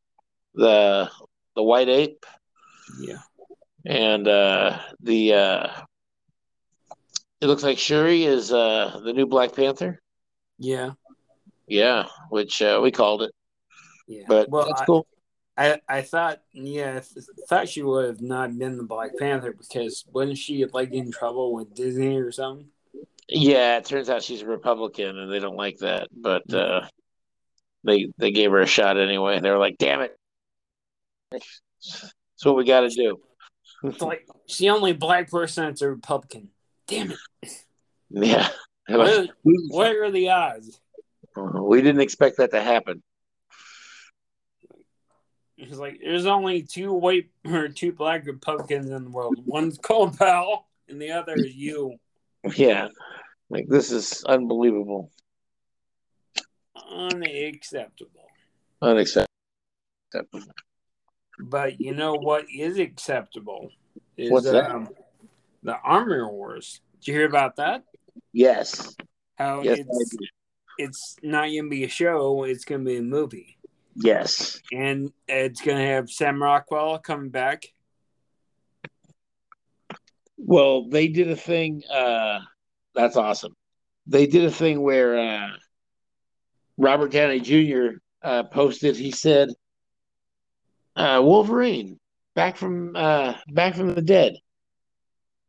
[0.53, 1.10] the
[1.55, 2.25] the white ape
[2.99, 3.19] Yeah,
[3.86, 5.67] and uh, the uh,
[7.39, 10.01] it looks like Shuri is uh, the new Black Panther.
[10.58, 10.91] yeah,
[11.67, 13.32] Yeah, which uh, we called it,
[14.08, 14.23] yeah.
[14.27, 15.08] but well, that's I, cool.
[15.60, 19.52] I I thought yeah, I th- thought she would have not been the Black Panther
[19.52, 22.69] because wasn't she like in trouble with Disney or something?
[23.28, 26.88] Yeah, it turns out she's a Republican and they don't like that, but uh,
[27.84, 29.41] they they gave her a shot anyway.
[29.41, 30.17] They were like, "Damn it!"
[31.32, 33.19] That's what we got to do.
[33.84, 36.50] It's like she's the only black person that's a Republican.
[36.88, 37.52] Damn it.
[38.10, 38.48] Yeah.
[38.88, 40.80] What what are the odds?
[41.36, 43.04] We didn't expect that to happen.
[45.62, 49.36] It's like there's only two white or two black Republicans in the world.
[49.45, 51.95] One's Colin Powell, and the other is you.
[52.56, 52.88] Yeah,
[53.50, 55.12] like this is unbelievable,
[56.89, 58.30] Unacceptable.
[58.82, 59.28] unacceptable.
[61.41, 63.69] But you know what is acceptable?
[64.15, 64.72] Is, What's that?
[64.72, 64.89] Um,
[65.63, 66.80] the Armor Wars.
[67.02, 67.84] Did you hear about that?
[68.32, 68.95] Yes,
[69.38, 70.17] How yes, it's
[70.78, 73.58] it's not gonna be a show; it's gonna be a movie,
[74.00, 74.62] yes.
[74.72, 77.66] and it's gonna have Sam Rockwell coming back.
[80.38, 81.84] Well, they did a thing.
[81.92, 82.40] Uh,
[82.96, 83.56] that's awesome.
[84.08, 85.50] They did a thing where uh,
[86.78, 87.98] Robert Downey Jr.
[88.24, 88.96] Uh, posted.
[88.96, 89.50] He said,
[90.96, 92.00] uh, "Wolverine
[92.36, 94.38] back from uh, back from the dead."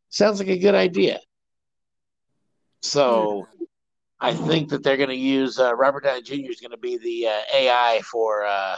[0.08, 1.20] Sounds like a good idea.
[2.82, 3.46] So,
[4.20, 6.50] I think that they're going to use uh, Robert Downey Jr.
[6.50, 8.76] is going to be the uh, AI for uh,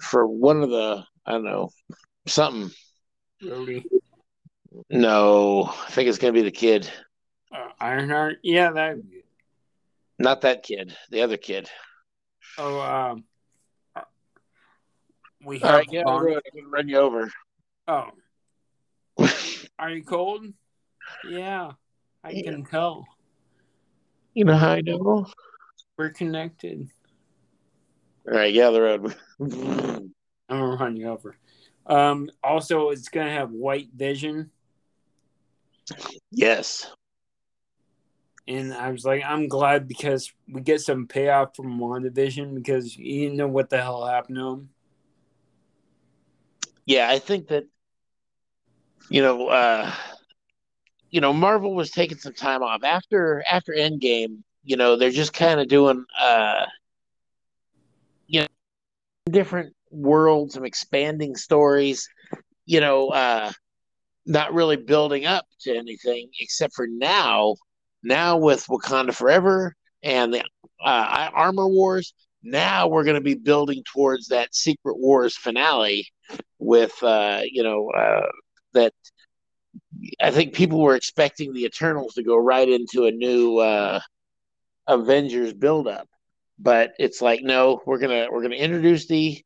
[0.00, 1.70] for one of the I don't know
[2.26, 2.70] something.
[4.90, 6.90] No, I think it's going to be the kid.
[7.52, 8.38] Uh, Ironheart?
[8.42, 8.96] Yeah, that.
[10.18, 11.68] Not that kid, the other kid.
[12.58, 13.24] Oh, um,
[15.44, 15.74] we have.
[15.74, 16.42] right, get on the road.
[16.52, 17.30] I'm gonna run you over.
[17.86, 18.08] Oh,
[19.78, 20.44] are you cold?
[21.24, 21.72] Yeah,
[22.24, 22.50] I Yeah.
[22.50, 23.06] can tell.
[24.34, 25.26] You know how I know?
[25.96, 26.88] We're connected.
[28.24, 29.14] right, yeah, the road.
[29.40, 30.12] I'm
[30.48, 31.36] gonna run you over.
[31.86, 34.50] Um, also, it's gonna have white vision,
[36.30, 36.90] yes,
[38.48, 43.24] and I was like, I'm glad because we get some payoff from WandaVision because you
[43.24, 44.68] didn't know what the hell happened to him.
[46.86, 47.10] yeah.
[47.10, 47.66] I think that
[49.10, 49.92] you know, uh,
[51.10, 54.42] you know, Marvel was taking some time off after after Endgame.
[54.64, 56.66] You know, they're just kind of doing, uh,
[58.26, 58.46] you know,
[59.30, 62.08] different worlds, some expanding stories.
[62.66, 63.52] You know, uh,
[64.26, 67.56] not really building up to anything except for now.
[68.02, 70.44] Now with Wakanda Forever and the
[70.84, 76.06] uh, Armor Wars, now we're going to be building towards that Secret Wars finale
[76.58, 78.26] with, uh, you know, uh,
[78.74, 78.92] that
[80.20, 84.00] I think people were expecting the Eternals to go right into a new uh,
[84.86, 86.08] Avengers buildup,
[86.58, 89.42] but it's like no, we're gonna we're gonna introduce the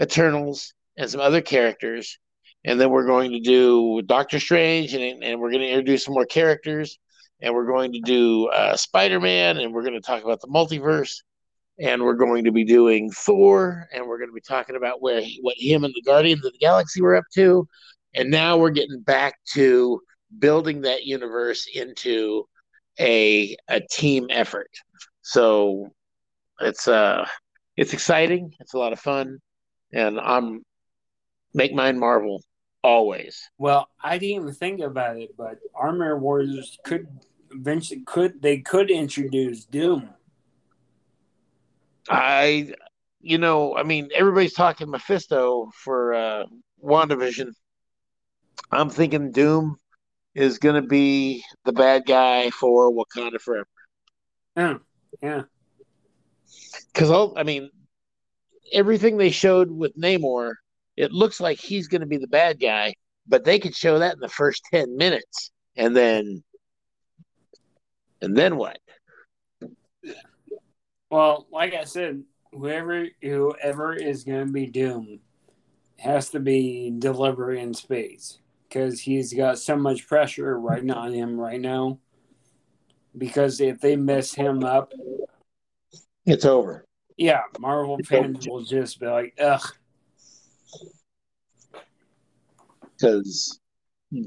[0.00, 2.18] Eternals and some other characters,
[2.64, 6.26] and then we're going to do Doctor Strange, and and we're to introduce some more
[6.26, 6.98] characters,
[7.40, 10.48] and we're going to do uh, Spider Man, and we're going to talk about the
[10.48, 11.22] multiverse,
[11.78, 15.20] and we're going to be doing Thor, and we're going to be talking about where
[15.20, 17.68] he, what him and the Guardians of the Galaxy were up to,
[18.14, 20.00] and now we're getting back to
[20.38, 22.46] building that universe into
[23.00, 24.70] a a team effort.
[25.22, 25.88] So
[26.60, 27.26] it's uh
[27.76, 28.52] it's exciting.
[28.60, 29.38] It's a lot of fun,
[29.92, 30.62] and I'm
[31.54, 32.42] make mine Marvel
[32.82, 33.40] always.
[33.58, 37.06] Well, I didn't even think about it, but Armor Wars could
[37.50, 40.10] eventually could they could introduce Doom.
[42.08, 42.74] I,
[43.20, 46.44] you know, I mean, everybody's talking Mephisto for uh,
[46.84, 47.48] WandaVision.
[48.70, 49.76] I'm thinking Doom
[50.34, 53.68] is going to be the bad guy for Wakanda Forever.
[54.56, 54.74] Yeah,
[55.22, 55.42] yeah.
[56.92, 57.70] Because, I mean,
[58.72, 60.54] everything they showed with Namor,
[60.96, 62.94] it looks like he's going to be the bad guy,
[63.26, 65.50] but they could show that in the first 10 minutes.
[65.76, 66.42] And then,
[68.20, 68.78] and then what?
[71.10, 75.20] Well, like I said, whoever whoever is going to be Doom
[75.98, 78.38] has to be delivery in space
[78.74, 81.98] because he's got so much pressure right on him right now.
[83.16, 84.92] Because if they mess him up,
[86.26, 86.84] It's over.
[87.16, 89.62] yeah, Marvel fans will just be like, "Ugh."
[92.82, 93.60] Because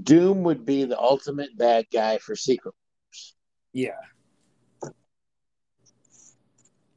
[0.04, 2.74] Doom would be the ultimate bad guy for Secret.
[2.74, 3.36] Wars.
[3.74, 4.00] Yeah.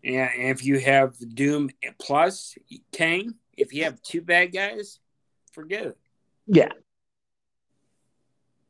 [0.04, 2.54] Yeah, and if you have Doom plus
[2.92, 5.00] Kang, if you have two bad guys,
[5.52, 5.98] forget it.
[6.46, 6.68] Yeah.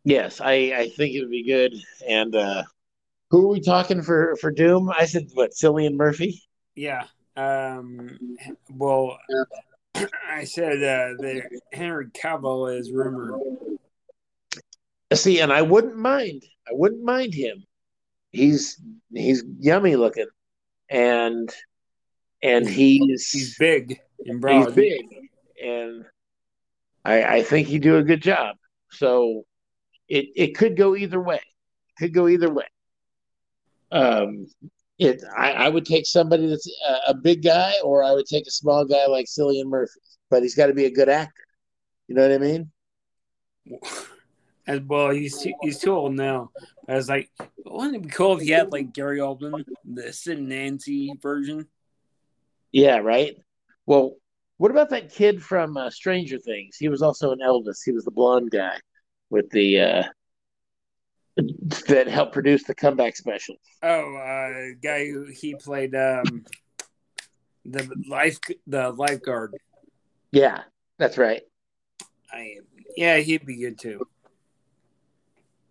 [0.05, 1.75] Yes, I, I think it would be good.
[2.09, 2.63] And uh,
[3.31, 4.91] who are we talking for, for Doom?
[4.91, 6.43] I said, what, Cillian Murphy?
[6.75, 7.05] Yeah.
[7.37, 8.19] Um.
[8.71, 9.19] Well,
[10.29, 13.41] I said uh, that Henry Cavill is rumored.
[15.13, 16.43] See, and I wouldn't mind.
[16.69, 17.65] I wouldn't mind him.
[18.31, 18.81] He's
[19.13, 20.27] he's yummy looking,
[20.89, 21.51] and
[22.43, 24.67] and he's He's big and broad.
[24.67, 25.01] he's big,
[25.65, 26.05] and
[27.05, 28.57] I, I think he'd do a good job.
[28.91, 29.45] So
[30.11, 31.41] it it could go either way.
[31.99, 32.67] Could go either way.
[33.93, 34.47] Um,
[34.99, 38.47] it I, I would take somebody that's a, a, big guy, or I would take
[38.47, 40.01] a small guy like Cillian Murphy.
[40.29, 41.45] But he's got to be a good actor.
[42.07, 42.71] You know what I mean?
[44.67, 46.51] As well, he's too, he's too old now.
[46.89, 47.31] I was like,
[47.65, 51.67] wouldn't it be cool if he had like Gary Oldman, the Sid and Nancy version?
[52.71, 53.37] Yeah, right.
[53.87, 54.17] Well,
[54.59, 56.77] what about that kid from uh, Stranger Things?
[56.77, 57.79] He was also an Elvis.
[57.85, 58.79] He was the blonde guy
[59.31, 60.03] with the uh,
[61.89, 63.57] that helped produce the comeback special.
[63.83, 66.45] Oh, uh, guy who he played um,
[67.65, 69.57] the life the lifeguard.
[70.33, 70.63] Yeah,
[70.99, 71.43] that's right.
[72.33, 72.59] I
[72.97, 74.07] yeah, he'd be good too.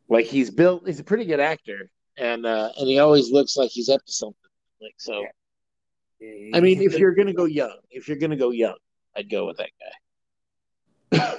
[0.07, 3.69] Like he's built, he's a pretty good actor, and uh, and he always looks like
[3.69, 4.35] he's up to something.
[4.81, 5.21] Like so.
[6.19, 6.51] Yeah.
[6.53, 8.75] I mean, if you're gonna go young, if you're gonna go young,
[9.15, 9.69] I'd go with that
[11.11, 11.35] guy.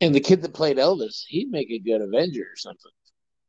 [0.00, 2.92] And the kid that played Elvis, he'd make a good Avenger or something.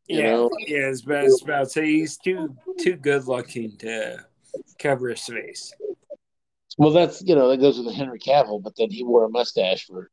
[0.08, 0.50] You yeah, know?
[0.60, 4.26] yeah, it's about, it's about to say he's too too good looking to
[4.80, 5.74] cover his face.
[6.78, 9.86] Well, that's you know that goes with Henry Cavill, but then he wore a mustache
[9.86, 10.10] for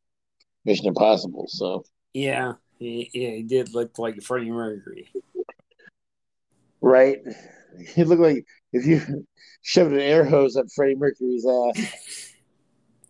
[0.64, 1.46] Mission Impossible.
[1.46, 5.12] So yeah, he, yeah, he did look like Freddie Mercury.
[6.81, 7.18] Right,
[7.94, 9.27] he looked like if you
[9.62, 12.31] shoved an air hose up Freddie Mercury's ass.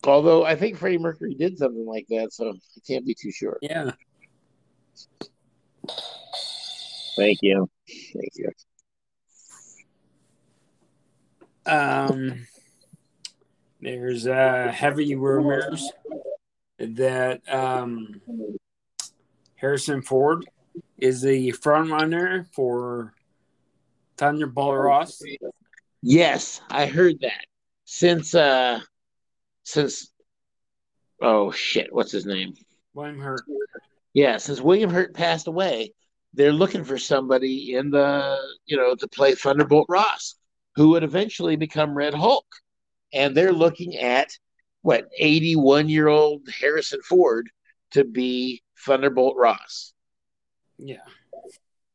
[0.07, 3.59] Although I think Freddie Mercury did something like that, so I can't be too sure.
[3.63, 3.93] Yeah.
[7.17, 7.69] Thank you.
[7.89, 8.51] Thank you.
[11.67, 12.47] Um,
[13.81, 15.91] there's uh, heavy rumors
[16.79, 18.21] that um,
[19.57, 20.45] Harrison Ford
[20.99, 23.15] is the front runner for
[24.17, 25.23] Thunderbolt Ross.
[26.03, 27.47] Yes, I heard that.
[27.87, 28.81] Since uh
[29.65, 30.11] since
[31.21, 32.55] oh shit, what's his name?
[32.95, 33.43] William Hurt.
[34.13, 35.93] Yeah, since William Hurt passed away,
[36.35, 40.37] they're looking for somebody in the you know to play Thunderbolt Ross,
[40.77, 42.47] who would eventually become Red Hulk,
[43.13, 44.31] and they're looking at
[44.83, 47.49] what 81 year old Harrison Ford
[47.93, 49.93] to be Thunderbolt Ross.
[50.79, 50.99] Yeah,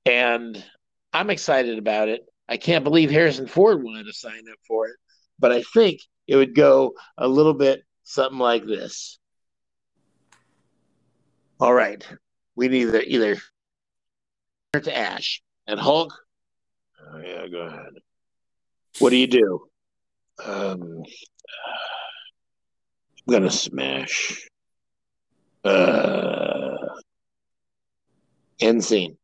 [0.05, 0.61] and
[1.13, 2.25] I'm excited about it.
[2.47, 4.95] I can't believe Harrison Ford wanted to sign up for it,
[5.37, 9.17] but I think it would go a little bit something like this.
[11.59, 12.07] All right,
[12.55, 13.37] we need either either
[14.73, 16.13] to Ash and Hulk.
[17.01, 17.93] Oh, yeah, go ahead.
[18.99, 19.61] What do you do?
[20.45, 21.03] Um,
[23.27, 24.47] I'm gonna smash.
[25.63, 26.77] Uh,
[28.59, 29.17] end scene.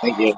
[0.00, 0.34] Thank you.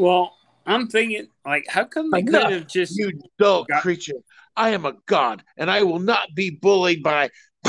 [0.00, 0.34] Well,
[0.64, 3.82] I'm thinking, like, how come they could have just you dog got...
[3.82, 4.14] creature?
[4.56, 7.28] I am a god, and I will not be bullied by.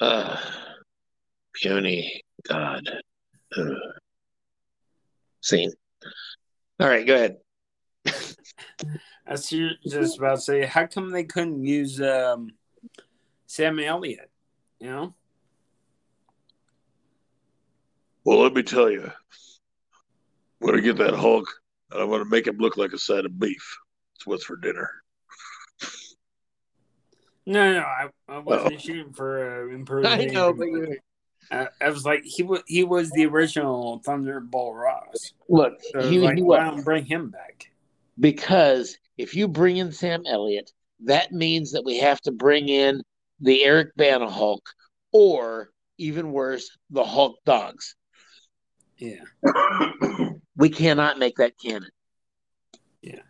[0.00, 0.36] uh,
[1.54, 2.86] puny god.
[3.56, 3.64] Uh,
[5.40, 5.72] scene.
[6.78, 7.38] All right, go ahead.
[9.26, 12.50] I was just about to say, how come they couldn't use um,
[13.46, 14.30] Sam Elliott?
[14.80, 15.14] You know.
[18.28, 21.48] Well, let me tell you, I'm going to get that Hulk
[21.90, 23.78] and I'm going to make him look like a side of beef.
[24.16, 24.90] It's what's for dinner.
[27.46, 28.76] No, no, I, I wasn't oh.
[28.76, 30.30] shooting for uh, impersonation.
[30.30, 30.98] I know, but you...
[31.50, 35.32] I, I, was like, he was he was the original Thunderbolt Ross.
[35.48, 37.70] Look, so he, like, he why don't bring him back?
[38.20, 40.70] Because if you bring in Sam Elliott,
[41.06, 43.00] that means that we have to bring in
[43.40, 44.68] the Eric Bana Hulk,
[45.12, 47.94] or even worse, the Hulk dogs.
[48.98, 49.22] Yeah.
[50.56, 51.90] we cannot make that canon.
[53.00, 53.20] Yeah.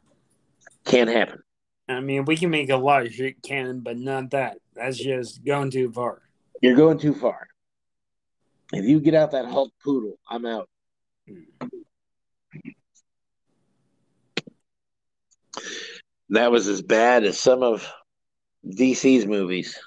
[0.84, 1.42] Can't happen.
[1.88, 4.58] I mean, we can make a lot of shit canon, but not that.
[4.74, 6.22] That's just going too far.
[6.60, 7.46] You're going too far.
[8.72, 10.68] If you get out that Hulk poodle, I'm out.
[16.30, 17.86] That was as bad as some of
[18.66, 19.78] DC's movies.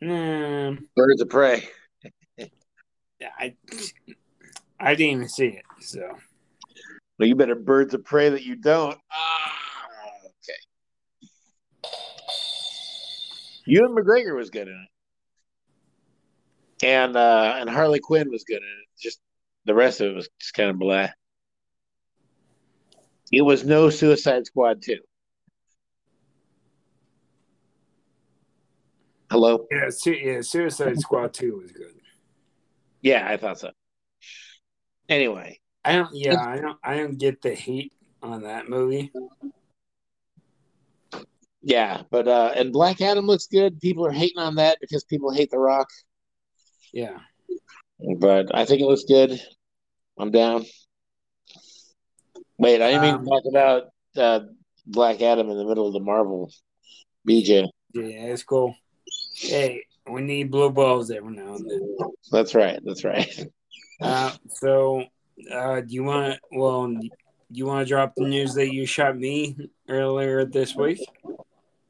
[0.00, 0.78] Mm.
[0.94, 1.68] Birds of Prey.
[3.20, 3.56] I
[4.80, 5.64] I didn't even see it.
[5.80, 6.00] So,
[7.18, 8.98] well, you better birds of prey that you don't.
[9.12, 9.52] Ah,
[10.24, 10.58] okay.
[13.66, 14.86] Ewan McGregor was good in
[16.82, 18.88] it, and uh, and Harley Quinn was good in it.
[19.00, 19.20] Just
[19.64, 21.08] the rest of it was just kind of blah.
[23.30, 25.00] It was no Suicide Squad two.
[29.30, 29.66] Hello.
[29.70, 30.40] Yeah, yeah.
[30.40, 31.92] Suicide Squad two was good.
[33.02, 33.70] Yeah, I thought so.
[35.08, 36.10] Anyway, I don't.
[36.12, 36.78] Yeah, I don't.
[36.82, 37.92] I don't get the hate
[38.22, 39.12] on that movie.
[41.62, 43.80] Yeah, but uh and Black Adam looks good.
[43.80, 45.88] People are hating on that because people hate The Rock.
[46.92, 47.18] Yeah.
[48.18, 49.40] But I think it looks good.
[50.18, 50.64] I'm down.
[52.58, 53.82] Wait, I didn't um, mean to talk about
[54.16, 54.46] uh,
[54.86, 56.50] Black Adam in the middle of the Marvel
[57.28, 57.68] BJ.
[57.92, 58.74] Yeah, it's cool.
[59.36, 61.96] Hey, we need blue balls every now and then.
[62.30, 62.80] That's right.
[62.84, 63.46] That's right.
[64.00, 65.04] Uh, so,
[65.52, 66.34] uh, do you want?
[66.34, 66.40] to?
[66.52, 67.10] Well, do
[67.50, 69.56] you want to drop the news that you shot me
[69.88, 71.00] earlier this week?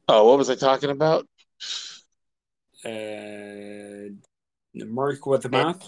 [0.07, 1.27] Oh, what was I talking about?
[2.83, 4.09] Uh,
[4.73, 5.87] the Merc with the mouth.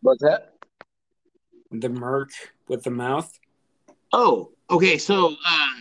[0.00, 0.54] What's that?
[1.70, 2.30] The Merc
[2.66, 3.30] with the mouth.
[4.12, 4.98] Oh, okay.
[4.98, 5.74] So, uh,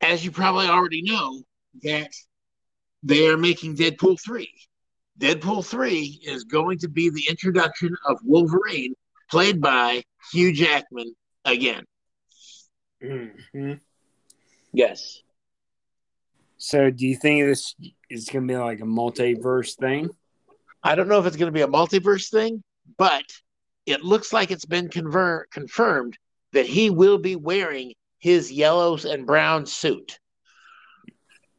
[0.00, 1.42] as you probably already know,
[1.82, 2.10] that
[3.02, 4.48] they are making Deadpool 3.
[5.18, 8.94] Deadpool 3 is going to be the introduction of Wolverine,
[9.30, 10.02] played by
[10.32, 11.84] Hugh Jackman again.
[13.02, 13.74] Mm-hmm.
[14.72, 15.22] Yes.
[16.56, 17.74] So, do you think this
[18.10, 20.10] is going to be like a multiverse thing?
[20.82, 22.62] I don't know if it's going to be a multiverse thing,
[22.98, 23.24] but
[23.86, 26.18] it looks like it's been conver- confirmed
[26.52, 30.18] that he will be wearing his yellows and brown suit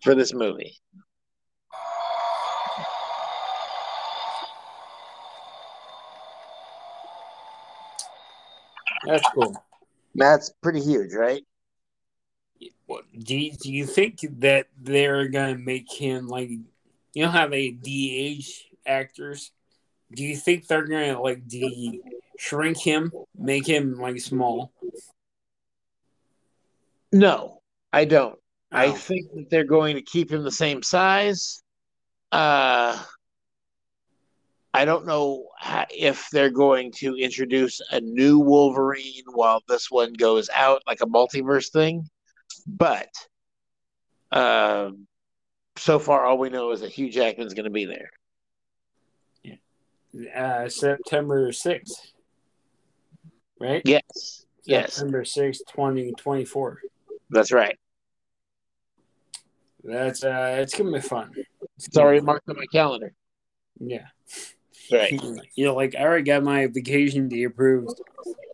[0.02, 0.78] for this movie.
[9.06, 9.56] That's cool.
[10.16, 11.44] That's pretty huge, right?
[13.18, 16.50] do you, do you think that they're gonna make him like
[17.14, 19.52] you know how they de-age actors?
[20.14, 22.02] Do you think they're gonna like de
[22.38, 24.72] shrink him, make him like small?
[27.12, 27.62] No,
[27.94, 28.38] I don't.
[28.72, 28.78] Oh.
[28.78, 31.64] I think that they're going to keep him the same size.
[32.32, 33.02] Uh
[34.76, 35.46] I don't know
[35.90, 41.06] if they're going to introduce a new Wolverine while this one goes out, like a
[41.06, 42.10] multiverse thing.
[42.68, 43.08] But
[44.34, 44.92] uh,
[45.78, 48.10] so far, all we know is that Hugh Jackman's going to be there.
[50.36, 52.12] Uh, September 6th,
[53.62, 53.82] right?
[53.86, 54.46] Yes.
[54.66, 54.96] Yes.
[54.96, 56.80] September 6th, 2024.
[57.30, 57.78] That's right.
[59.86, 61.32] That's uh it's gonna be fun.
[61.78, 63.14] It's already marked on my calendar.
[63.80, 64.08] Yeah.
[64.92, 65.20] Right.
[65.56, 68.00] You know, like I already got my vacation day approved.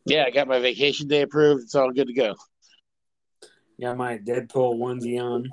[0.05, 1.63] Yeah, I got my vacation day approved.
[1.63, 2.35] It's all good to go.
[3.79, 5.49] Got my Deadpool onesie on.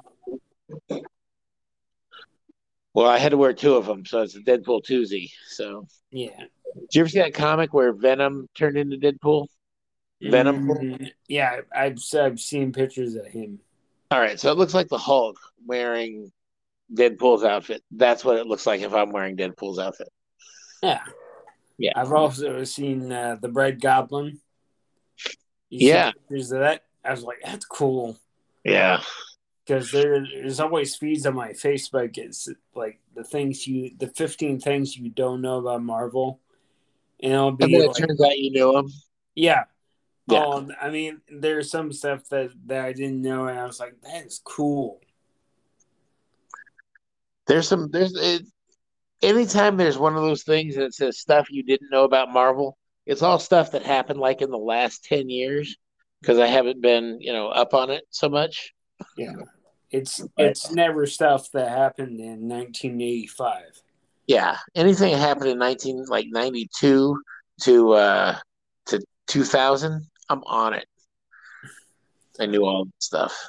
[2.95, 5.31] Well, I had to wear two of them, so it's a Deadpool twosie.
[5.47, 6.37] So yeah.
[6.75, 9.47] Did you ever see that comic where Venom turned into Deadpool?
[10.21, 10.67] Venom.
[10.67, 13.61] Mm, yeah, I've I've seen pictures of him.
[14.11, 16.33] All right, so it looks like the Hulk wearing
[16.93, 17.83] Deadpool's outfit.
[17.91, 20.09] That's what it looks like if I'm wearing Deadpool's outfit.
[20.83, 21.01] Yeah.
[21.79, 21.93] Yeah.
[21.97, 24.41] I've also seen uh, the Red Goblin.
[25.71, 26.13] You yeah.
[26.13, 26.85] Pictures of that.
[27.05, 28.19] I was like, that's cool.
[28.65, 29.01] Yeah.
[29.65, 32.17] Because there, there's always feeds on my Facebook.
[32.19, 36.41] It's like the things you, the 15 things you don't know about Marvel.
[37.21, 37.65] And it'll be.
[37.65, 38.93] And like, it turns out you know them.
[39.35, 39.65] Yeah.
[40.31, 40.45] Yeah.
[40.45, 43.95] Um, I mean, there's some stuff that, that I didn't know, and I was like,
[44.03, 45.01] that is cool.
[47.47, 48.43] There's some, there's, it,
[49.23, 53.23] anytime there's one of those things that says stuff you didn't know about Marvel, it's
[53.23, 55.77] all stuff that happened like in the last 10 years
[56.21, 58.73] because I haven't been, you know, up on it so much.
[59.17, 59.33] Yeah.
[59.91, 63.63] It's it's never stuff that happened in 1985.
[64.27, 67.19] Yeah, anything that happened in 19 like 92
[67.63, 68.37] to uh
[68.87, 70.87] to 2000, I'm on it.
[72.39, 73.49] I knew all the stuff.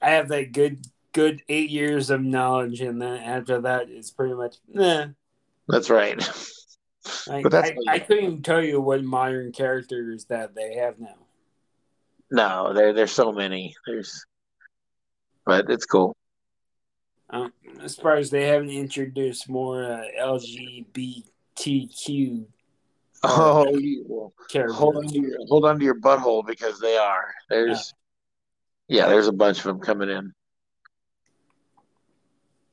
[0.00, 4.34] I have that good good 8 years of knowledge and then after that it's pretty
[4.34, 5.06] much nah.
[5.68, 6.22] That's right.
[7.30, 11.16] I, but that's I, I couldn't tell you what modern characters that they have now.
[12.30, 13.74] No, there there's so many.
[13.86, 14.26] There's,
[15.46, 16.16] but it's cool.
[17.30, 22.46] Um, I'm surprised they haven't introduced more uh, LGBTQ.
[23.26, 23.64] Oh,
[24.06, 24.34] well,
[24.72, 27.32] hold on to your hold on to your butthole because they are.
[27.48, 27.94] There's,
[28.88, 30.34] yeah, there's a bunch of them coming in.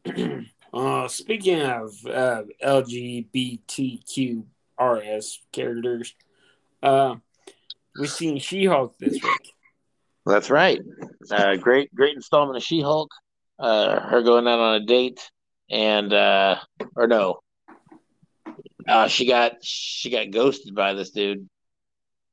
[0.74, 4.46] Uh, speaking of uh, LGBTQRS
[5.52, 6.16] characters,
[6.82, 7.16] uh,
[8.00, 9.54] we've seen She Hulk this week.
[10.26, 10.80] That's right.
[11.30, 13.12] Uh, great, great installment of She Hulk.
[13.60, 15.30] Uh, her going out on a date,
[15.70, 16.56] and uh,
[16.96, 17.42] or no,
[18.88, 21.48] uh, she got she got ghosted by this dude.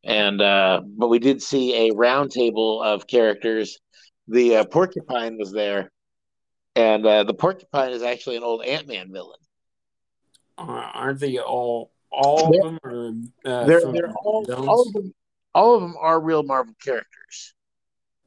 [0.04, 3.78] And uh, but we did see a roundtable of characters.
[4.28, 5.90] The uh, porcupine was there,
[6.74, 9.38] and uh, the porcupine is actually an old Ant Man villain.
[10.56, 12.78] Uh, aren't they all all they're, of them?
[12.82, 15.14] Or, uh, they're, they're all, all of them.
[15.54, 17.54] All of them are real Marvel characters.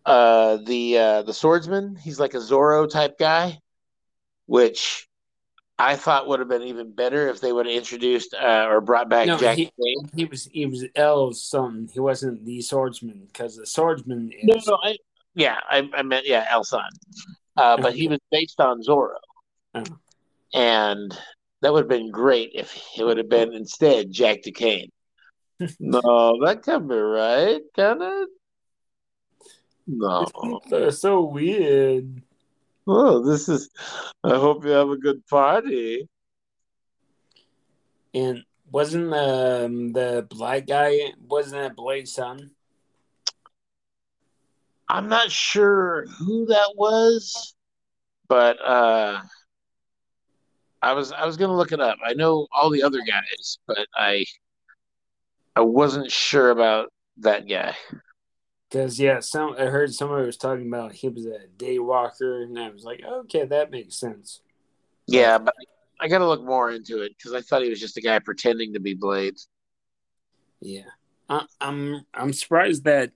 [0.06, 3.60] Uh, the uh, the swordsman, he's like a Zorro type guy,
[4.48, 5.08] which
[5.78, 9.10] I thought would have been even better if they would have introduced uh, or brought
[9.10, 9.58] back no, Jack.
[9.58, 9.72] He,
[10.16, 11.90] he, was he was L's son.
[11.92, 14.44] He wasn't the swordsman because the swordsman is.
[14.44, 14.98] No, no, I,
[15.34, 16.90] yeah, I, I meant yeah, El son,
[17.58, 19.16] uh, but he was based on Zorro,
[19.76, 19.84] oh.
[20.54, 21.18] and
[21.62, 24.90] that would have been great if it would have been instead Jack Duquesne.
[25.80, 28.30] no, that can't be right, can it?
[29.88, 30.26] No,
[30.70, 32.22] that's so weird.
[32.88, 33.70] Oh, this is.
[34.24, 36.08] I hope you have a good party.
[38.14, 42.52] And wasn't the um, the black guy wasn't that Blade's son?
[44.92, 47.56] I'm not sure who that was,
[48.28, 49.22] but uh,
[50.82, 51.98] I was I was gonna look it up.
[52.06, 54.26] I know all the other guys, but I
[55.56, 57.74] I wasn't sure about that guy.
[58.70, 62.60] Because yeah, some I heard somebody was talking about he was a day walker, and
[62.60, 64.42] I was like, okay, that makes sense.
[65.08, 65.56] Yeah, but
[66.02, 68.20] I got to look more into it because I thought he was just a guy
[68.20, 69.48] pretending to be Blades.
[70.60, 70.90] Yeah,
[71.30, 73.12] I, I'm I'm surprised that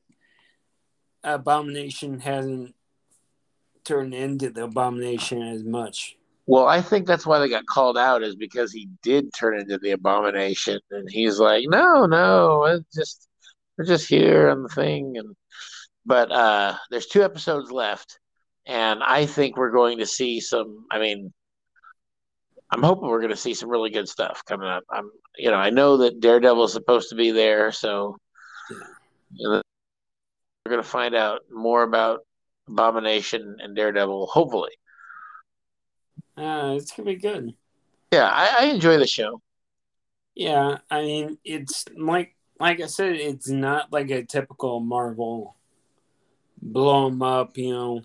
[1.26, 2.76] Abomination hasn't
[3.84, 6.18] turned into the Abomination as much.
[6.48, 9.80] Well, I think that's why they got called out is because he did turn into
[9.80, 13.28] the Abomination, and he's like, no, no, it's just
[13.78, 15.36] we're just here on the thing, and
[16.06, 18.20] but uh, there's two episodes left,
[18.68, 20.86] and I think we're going to see some.
[20.92, 21.34] I mean,
[22.70, 24.84] I'm hoping we're going to see some really good stuff coming up.
[24.92, 28.18] I'm, you know, I know that Daredevil is supposed to be there, so
[29.34, 29.62] you know,
[30.66, 32.22] we're going to find out more about
[32.68, 34.26] Abomination and Daredevil.
[34.28, 34.72] Hopefully,
[36.36, 37.54] uh, it's gonna be good.
[38.12, 39.42] Yeah, I, I enjoy the show.
[40.34, 45.56] Yeah, I mean, it's like like I said, it's not like a typical Marvel
[46.60, 47.56] blow them up.
[47.58, 48.02] You know,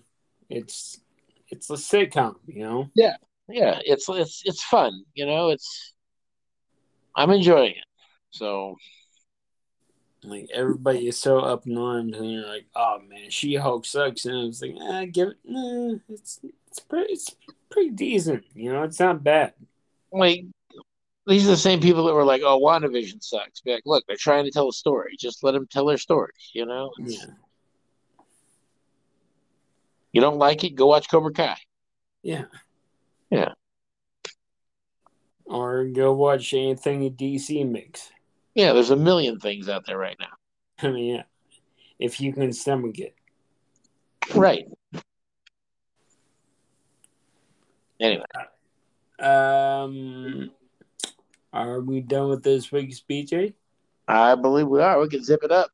[0.47, 1.01] it's
[1.49, 2.35] it's a sitcom.
[2.45, 2.89] You know.
[2.93, 3.15] Yeah,
[3.49, 3.79] yeah.
[3.83, 5.03] It's it's it's fun.
[5.15, 5.93] You know, it's
[7.15, 7.85] I'm enjoying it.
[8.29, 8.75] So.
[10.23, 14.25] Like everybody is so up in arms, and you're like, "Oh man, She Hulk sucks,"
[14.25, 15.37] and I was like, "Ah, give it.
[15.43, 17.35] Nah, it's it's pretty it's
[17.71, 18.43] pretty decent.
[18.53, 19.53] You know, it's not bad."
[20.11, 20.45] Like
[21.25, 24.15] these are the same people that were like, "Oh, WandaVision sucks." Be like, look, they're
[24.15, 25.15] trying to tell a story.
[25.17, 26.33] Just let them tell their story.
[26.53, 26.91] You know.
[26.99, 27.25] Yeah.
[30.11, 30.75] You don't like it?
[30.75, 31.57] Go watch Cobra Kai.
[32.21, 32.45] Yeah.
[33.29, 33.53] Yeah.
[35.45, 38.11] Or go watch anything DC makes.
[38.53, 40.87] Yeah, there's a million things out there right now.
[40.87, 41.23] I mean, yeah.
[41.99, 43.15] If you can stomach it.
[44.35, 44.65] Right.
[47.99, 48.25] Anyway.
[49.19, 50.51] Um
[51.53, 53.53] are we done with this week's BJ?
[54.07, 54.99] I believe we are.
[54.99, 55.69] We can zip it up.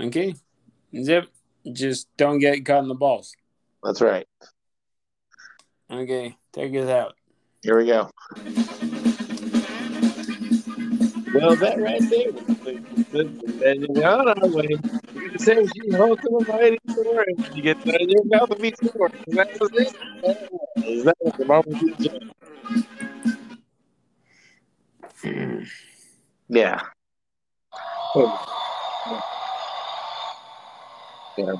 [0.00, 0.34] Okay.
[1.02, 1.28] Zip.
[1.72, 3.34] Just don't get caught in the balls.
[3.82, 4.26] That's right.
[5.90, 7.14] Okay, take us out.
[7.62, 8.10] Here we go.
[11.32, 13.26] Well, that right there was
[14.02, 14.68] on our way.
[15.14, 18.60] You say she holds the mighty sword, and you get that in your mouth and
[18.60, 19.12] be sword.
[19.28, 19.94] That was it.
[20.88, 21.76] Is that what the Marvel
[26.48, 26.80] Yeah.
[31.38, 31.54] Yeah.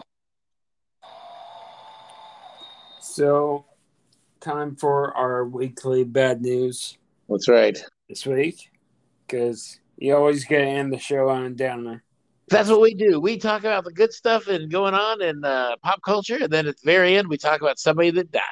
[3.00, 3.64] So,
[4.40, 6.98] time for our weekly bad news.
[7.28, 7.78] That's right.
[8.08, 8.70] This week,
[9.30, 12.02] because you always get to end the show on a downer.
[12.48, 13.20] That's what we do.
[13.20, 16.66] We talk about the good stuff and going on in uh, pop culture, and then
[16.66, 18.42] at the very end, we talk about somebody that died.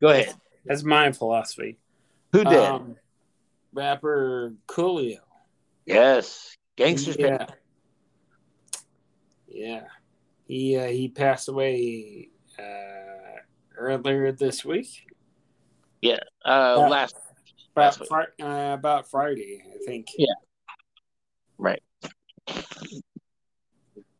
[0.00, 0.34] Go ahead.
[0.64, 1.78] That's my philosophy.
[2.32, 2.54] Who did?
[2.54, 2.96] Um,
[3.72, 5.18] rapper Coolio.
[5.84, 7.16] Yes, gangsters.
[7.18, 7.46] Yeah.
[9.48, 9.84] Yeah.
[10.48, 12.30] He uh, he passed away.
[12.58, 12.96] Uh,
[13.76, 15.06] earlier this week.
[16.00, 17.16] Yeah, uh, uh last
[17.76, 20.08] about fr- uh, about Friday, I think.
[20.16, 20.34] Yeah,
[21.58, 21.82] right.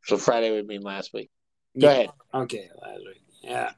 [0.04, 1.30] So Friday would mean last week.
[1.78, 1.92] Go yeah.
[1.92, 2.10] ahead.
[2.34, 3.22] Okay, last week.
[3.42, 3.70] Yeah.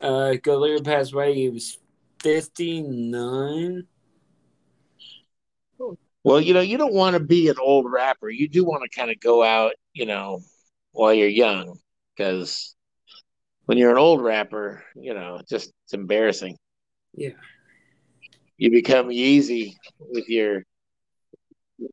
[0.00, 1.34] Uh, Galera passed away.
[1.34, 1.78] He was
[2.22, 3.86] fifty nine.
[6.22, 8.28] Well, you know, you don't want to be an old rapper.
[8.28, 10.40] You do want to kind of go out, you know,
[10.92, 11.78] while you're young,
[12.14, 12.74] because
[13.64, 16.58] when you're an old rapper, you know, just it's embarrassing.
[17.14, 17.30] Yeah.
[18.60, 20.66] You become Yeezy with your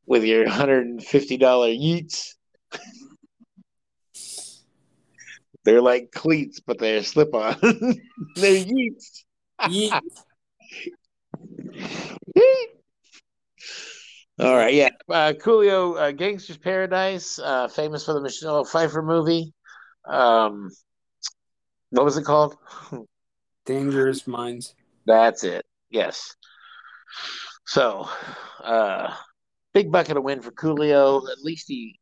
[0.05, 2.35] with your hundred and fifty dollar Yeats.
[5.63, 7.55] they're like cleats, but they're slip on.
[8.35, 9.23] they're Yeats.
[14.39, 14.89] All right, yeah.
[15.09, 19.53] Uh, Coolio, uh, Gangster's Paradise, uh, famous for the Michelle Pfeiffer movie.
[20.05, 20.69] Um,
[21.91, 22.57] what was it called?
[23.65, 24.75] Dangerous Minds.
[25.05, 25.65] That's it.
[25.89, 26.35] Yes.
[27.65, 28.09] So,
[28.63, 29.13] uh,
[29.73, 31.29] big bucket of win for Coolio.
[31.29, 31.99] At least he,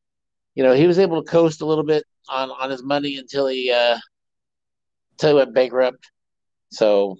[0.54, 3.48] you know, he was able to coast a little bit on on his money until
[3.48, 3.98] he uh,
[5.14, 6.12] until he went bankrupt.
[6.72, 7.18] So,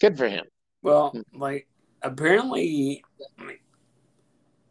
[0.00, 0.44] good for him.
[0.82, 1.66] Well, like
[2.02, 3.02] apparently,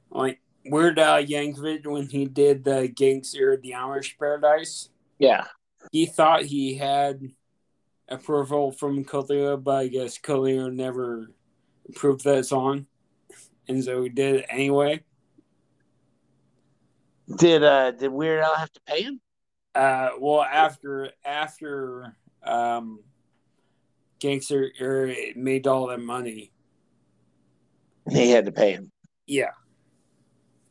[0.10, 4.90] like Weird Al Yankovic when he did the Gangster the Amish Paradise.
[5.20, 5.46] Yeah,
[5.92, 7.22] he thought he had
[8.08, 11.32] approval from Coolio, but I guess Coolio never
[11.90, 12.86] approved that song,
[13.68, 15.02] and so he did it anyway.
[17.38, 19.20] Did uh did Weird Al have to pay him?
[19.74, 23.00] Uh, well, after after um,
[24.20, 26.52] Gangster er, made all that money,
[28.10, 28.92] he had to pay him.
[29.28, 29.52] Yeah,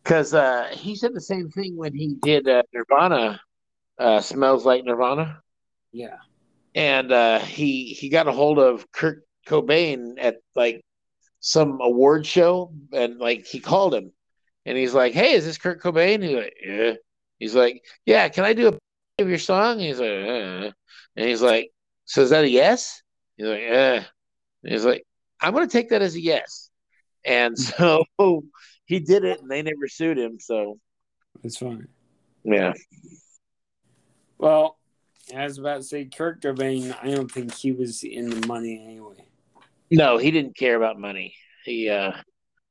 [0.02, 3.40] because uh, he said the same thing when he did uh, Nirvana.
[3.98, 5.40] Uh, smells like Nirvana.
[5.92, 6.16] Yeah,
[6.74, 10.82] and uh, he he got a hold of Kurt Cobain at like
[11.44, 14.10] some award show, and like he called him,
[14.64, 16.92] and he's like, "Hey, is this Kurt Cobain?" He's like, "Yeah."
[17.38, 20.72] He's like, "Yeah, can I do a of your song?" He's like, uh.
[21.16, 21.70] and he's like,
[22.06, 23.02] "So is that a yes?"
[23.36, 24.04] He's like, "Yeah."
[24.62, 25.04] He's like,
[25.38, 26.70] "I'm gonna take that as a yes,"
[27.26, 28.04] and so
[28.86, 30.40] he did it, and they never sued him.
[30.40, 30.78] So
[31.42, 31.88] that's fine.
[32.42, 32.72] Yeah.
[34.38, 34.78] Well,
[35.36, 36.96] I was about to say Kurt Cobain.
[37.02, 39.26] I don't think he was in the money anyway.
[39.90, 41.34] No, he didn't care about money.
[41.64, 42.12] He uh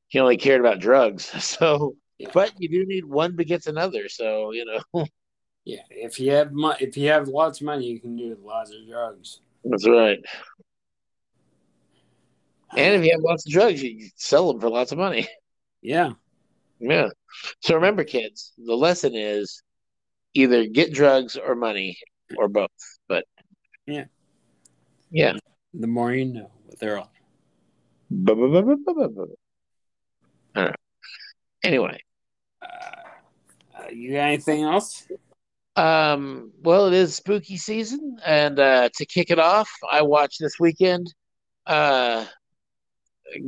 [0.08, 1.32] he only cared about drugs.
[1.42, 2.30] So, yeah.
[2.34, 4.10] but you do need one begets another.
[4.10, 5.06] So you know.
[5.66, 8.72] yeah, if you have mo- if you have lots of money, you can do lots
[8.72, 9.42] of drugs.
[9.64, 10.20] That's right.
[12.76, 15.28] And if you have lots of drugs, you sell them for lots of money.
[15.86, 16.12] Yeah.
[16.80, 17.10] Yeah.
[17.60, 19.62] So remember, kids, the lesson is
[20.34, 21.98] either get drugs or money
[22.38, 22.70] or both.
[23.10, 23.26] But
[23.86, 24.06] yeah,
[25.12, 25.34] yeah.
[25.74, 27.12] The more you know they're all.
[30.56, 30.76] All right.
[31.64, 32.00] Anyway,
[32.62, 35.08] uh, you got anything else?
[35.76, 40.60] Um, well, it is spooky season, and uh, to kick it off, I watched this
[40.60, 41.14] weekend
[41.66, 42.26] uh,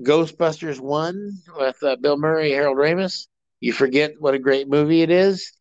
[0.02, 3.28] Ghostbusters One with uh, Bill Murray, Harold Ramis.
[3.60, 5.52] You forget what a great movie it is.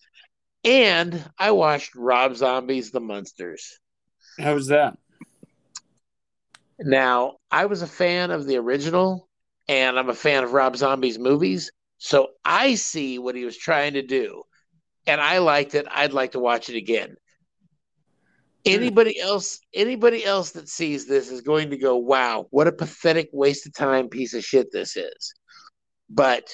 [0.64, 3.78] And I watched Rob Zombie's The Munsters.
[4.38, 4.96] How was that?
[6.80, 9.28] Now, I was a fan of the original,
[9.68, 11.70] and I'm a fan of Rob Zombie's movies.
[11.98, 14.42] So I see what he was trying to do,
[15.06, 15.86] and I liked it.
[15.90, 17.14] I'd like to watch it again.
[18.66, 23.28] Anybody else, anybody else that sees this is going to go, "Wow, what a pathetic
[23.32, 25.34] waste of time piece of shit this is."
[26.08, 26.48] But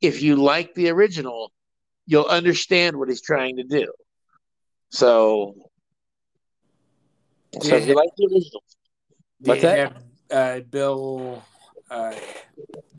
[0.00, 1.50] if you like the original,
[2.06, 3.90] you'll understand what he's trying to do.
[4.90, 5.54] So,
[7.62, 8.62] so if you like the original,
[9.44, 9.78] what's that?
[9.78, 11.42] Have, uh, Bill,
[11.90, 12.14] uh,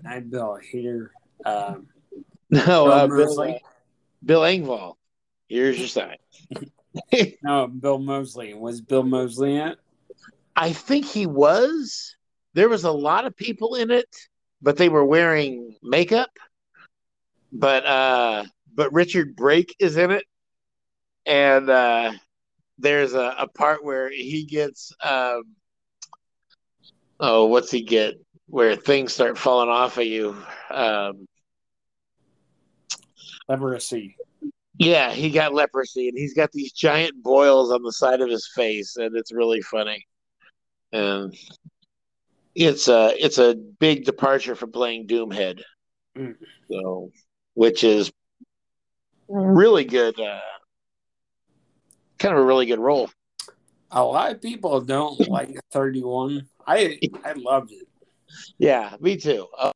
[0.03, 1.09] not Bill Hader.
[1.45, 1.87] Um,
[2.49, 3.53] no, uh, Bill, uh,
[4.23, 4.95] Bill Engvall.
[5.47, 6.17] Here's your sign.
[7.43, 8.53] no, Bill Moseley.
[8.53, 9.79] Was Bill Moseley in it?
[10.55, 12.15] I think he was.
[12.53, 14.07] There was a lot of people in it,
[14.61, 16.29] but they were wearing makeup.
[17.51, 20.25] But uh but Richard Brake is in it,
[21.25, 22.11] and uh,
[22.77, 25.43] there's a, a part where he gets um,
[27.19, 28.15] oh, what's he get?
[28.47, 30.37] Where things start falling off of you.
[30.69, 31.27] Um,
[33.47, 34.15] leprosy.
[34.77, 38.49] Yeah, he got leprosy, and he's got these giant boils on the side of his
[38.53, 40.05] face, and it's really funny.
[40.91, 41.33] And
[42.55, 45.61] it's a it's a big departure from playing Doomhead.
[46.17, 46.35] Mm.
[46.69, 47.11] So,
[47.53, 48.11] which is
[49.27, 50.39] really good, uh,
[52.17, 53.09] kind of a really good role.
[53.91, 56.47] A lot of people don't like 31.
[56.67, 57.87] I I loved it.
[58.57, 59.47] Yeah, me too.
[59.57, 59.71] Uh,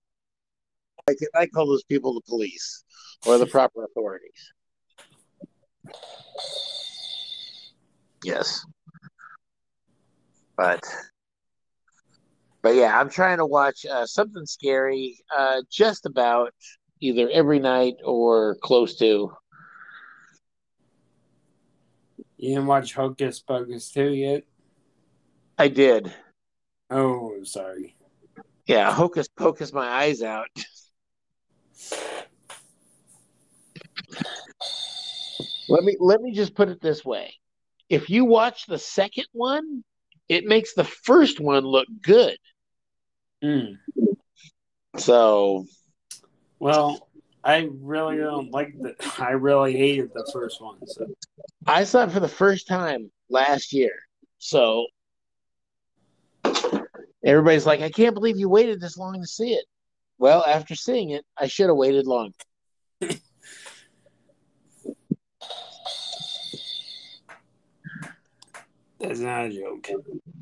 [1.07, 2.83] I, I call those people the police
[3.25, 4.53] or the proper authorities.
[8.23, 8.65] Yes.
[10.57, 10.83] But
[12.61, 16.53] but yeah, I'm trying to watch uh, something scary uh, just about
[16.99, 19.31] either every night or close to.
[22.37, 24.43] You didn't watch Hocus Pocus 2 yet?
[25.57, 26.13] I did.
[26.89, 27.95] Oh, sorry.
[28.65, 30.47] Yeah, Hocus Pocus my eyes out.
[35.69, 37.33] let me let me just put it this way.
[37.89, 39.83] If you watch the second one
[40.29, 42.37] it makes the first one look good.
[43.43, 43.79] Mm.
[44.97, 45.65] So,
[46.59, 47.09] well,
[47.43, 48.95] I really don't like the.
[49.17, 50.77] I really hated the first one.
[50.85, 51.07] So
[51.65, 53.93] I saw it for the first time last year.
[54.37, 54.85] So
[57.23, 59.65] everybody's like, I can't believe you waited this long to see it.
[60.17, 62.35] Well, after seeing it, I should have waited longer.
[68.99, 69.87] That's not a joke.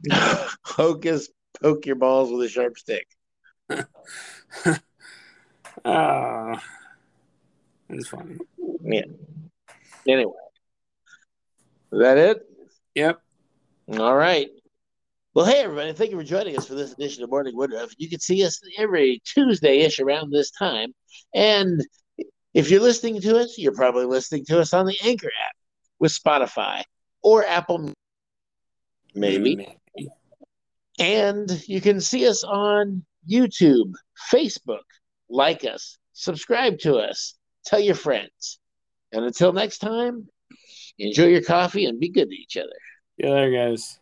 [0.63, 1.29] Hocus,
[1.61, 3.07] poke your balls with a sharp stick.
[5.85, 6.59] Ah, uh,
[7.87, 8.37] that's funny.
[8.81, 9.03] Yeah.
[10.07, 10.33] Anyway,
[11.91, 12.49] is that it?
[12.95, 13.21] Yep.
[13.97, 14.49] All right.
[15.37, 15.93] Well, hey, everybody.
[15.93, 17.93] Thank you for joining us for this edition of Morning Woodruff.
[17.99, 20.95] You can see us every Tuesday ish around this time.
[21.35, 21.79] And
[22.55, 25.55] if you're listening to us, you're probably listening to us on the Anchor app
[25.99, 26.81] with Spotify
[27.21, 27.93] or Apple
[29.13, 29.57] maybe.
[29.57, 30.09] maybe.
[30.97, 33.93] And you can see us on YouTube,
[34.33, 34.85] Facebook.
[35.29, 38.57] Like us, subscribe to us, tell your friends.
[39.11, 40.29] And until next time,
[40.97, 42.73] enjoy your coffee and be good to each other.
[43.17, 43.99] Yeah, there, guys.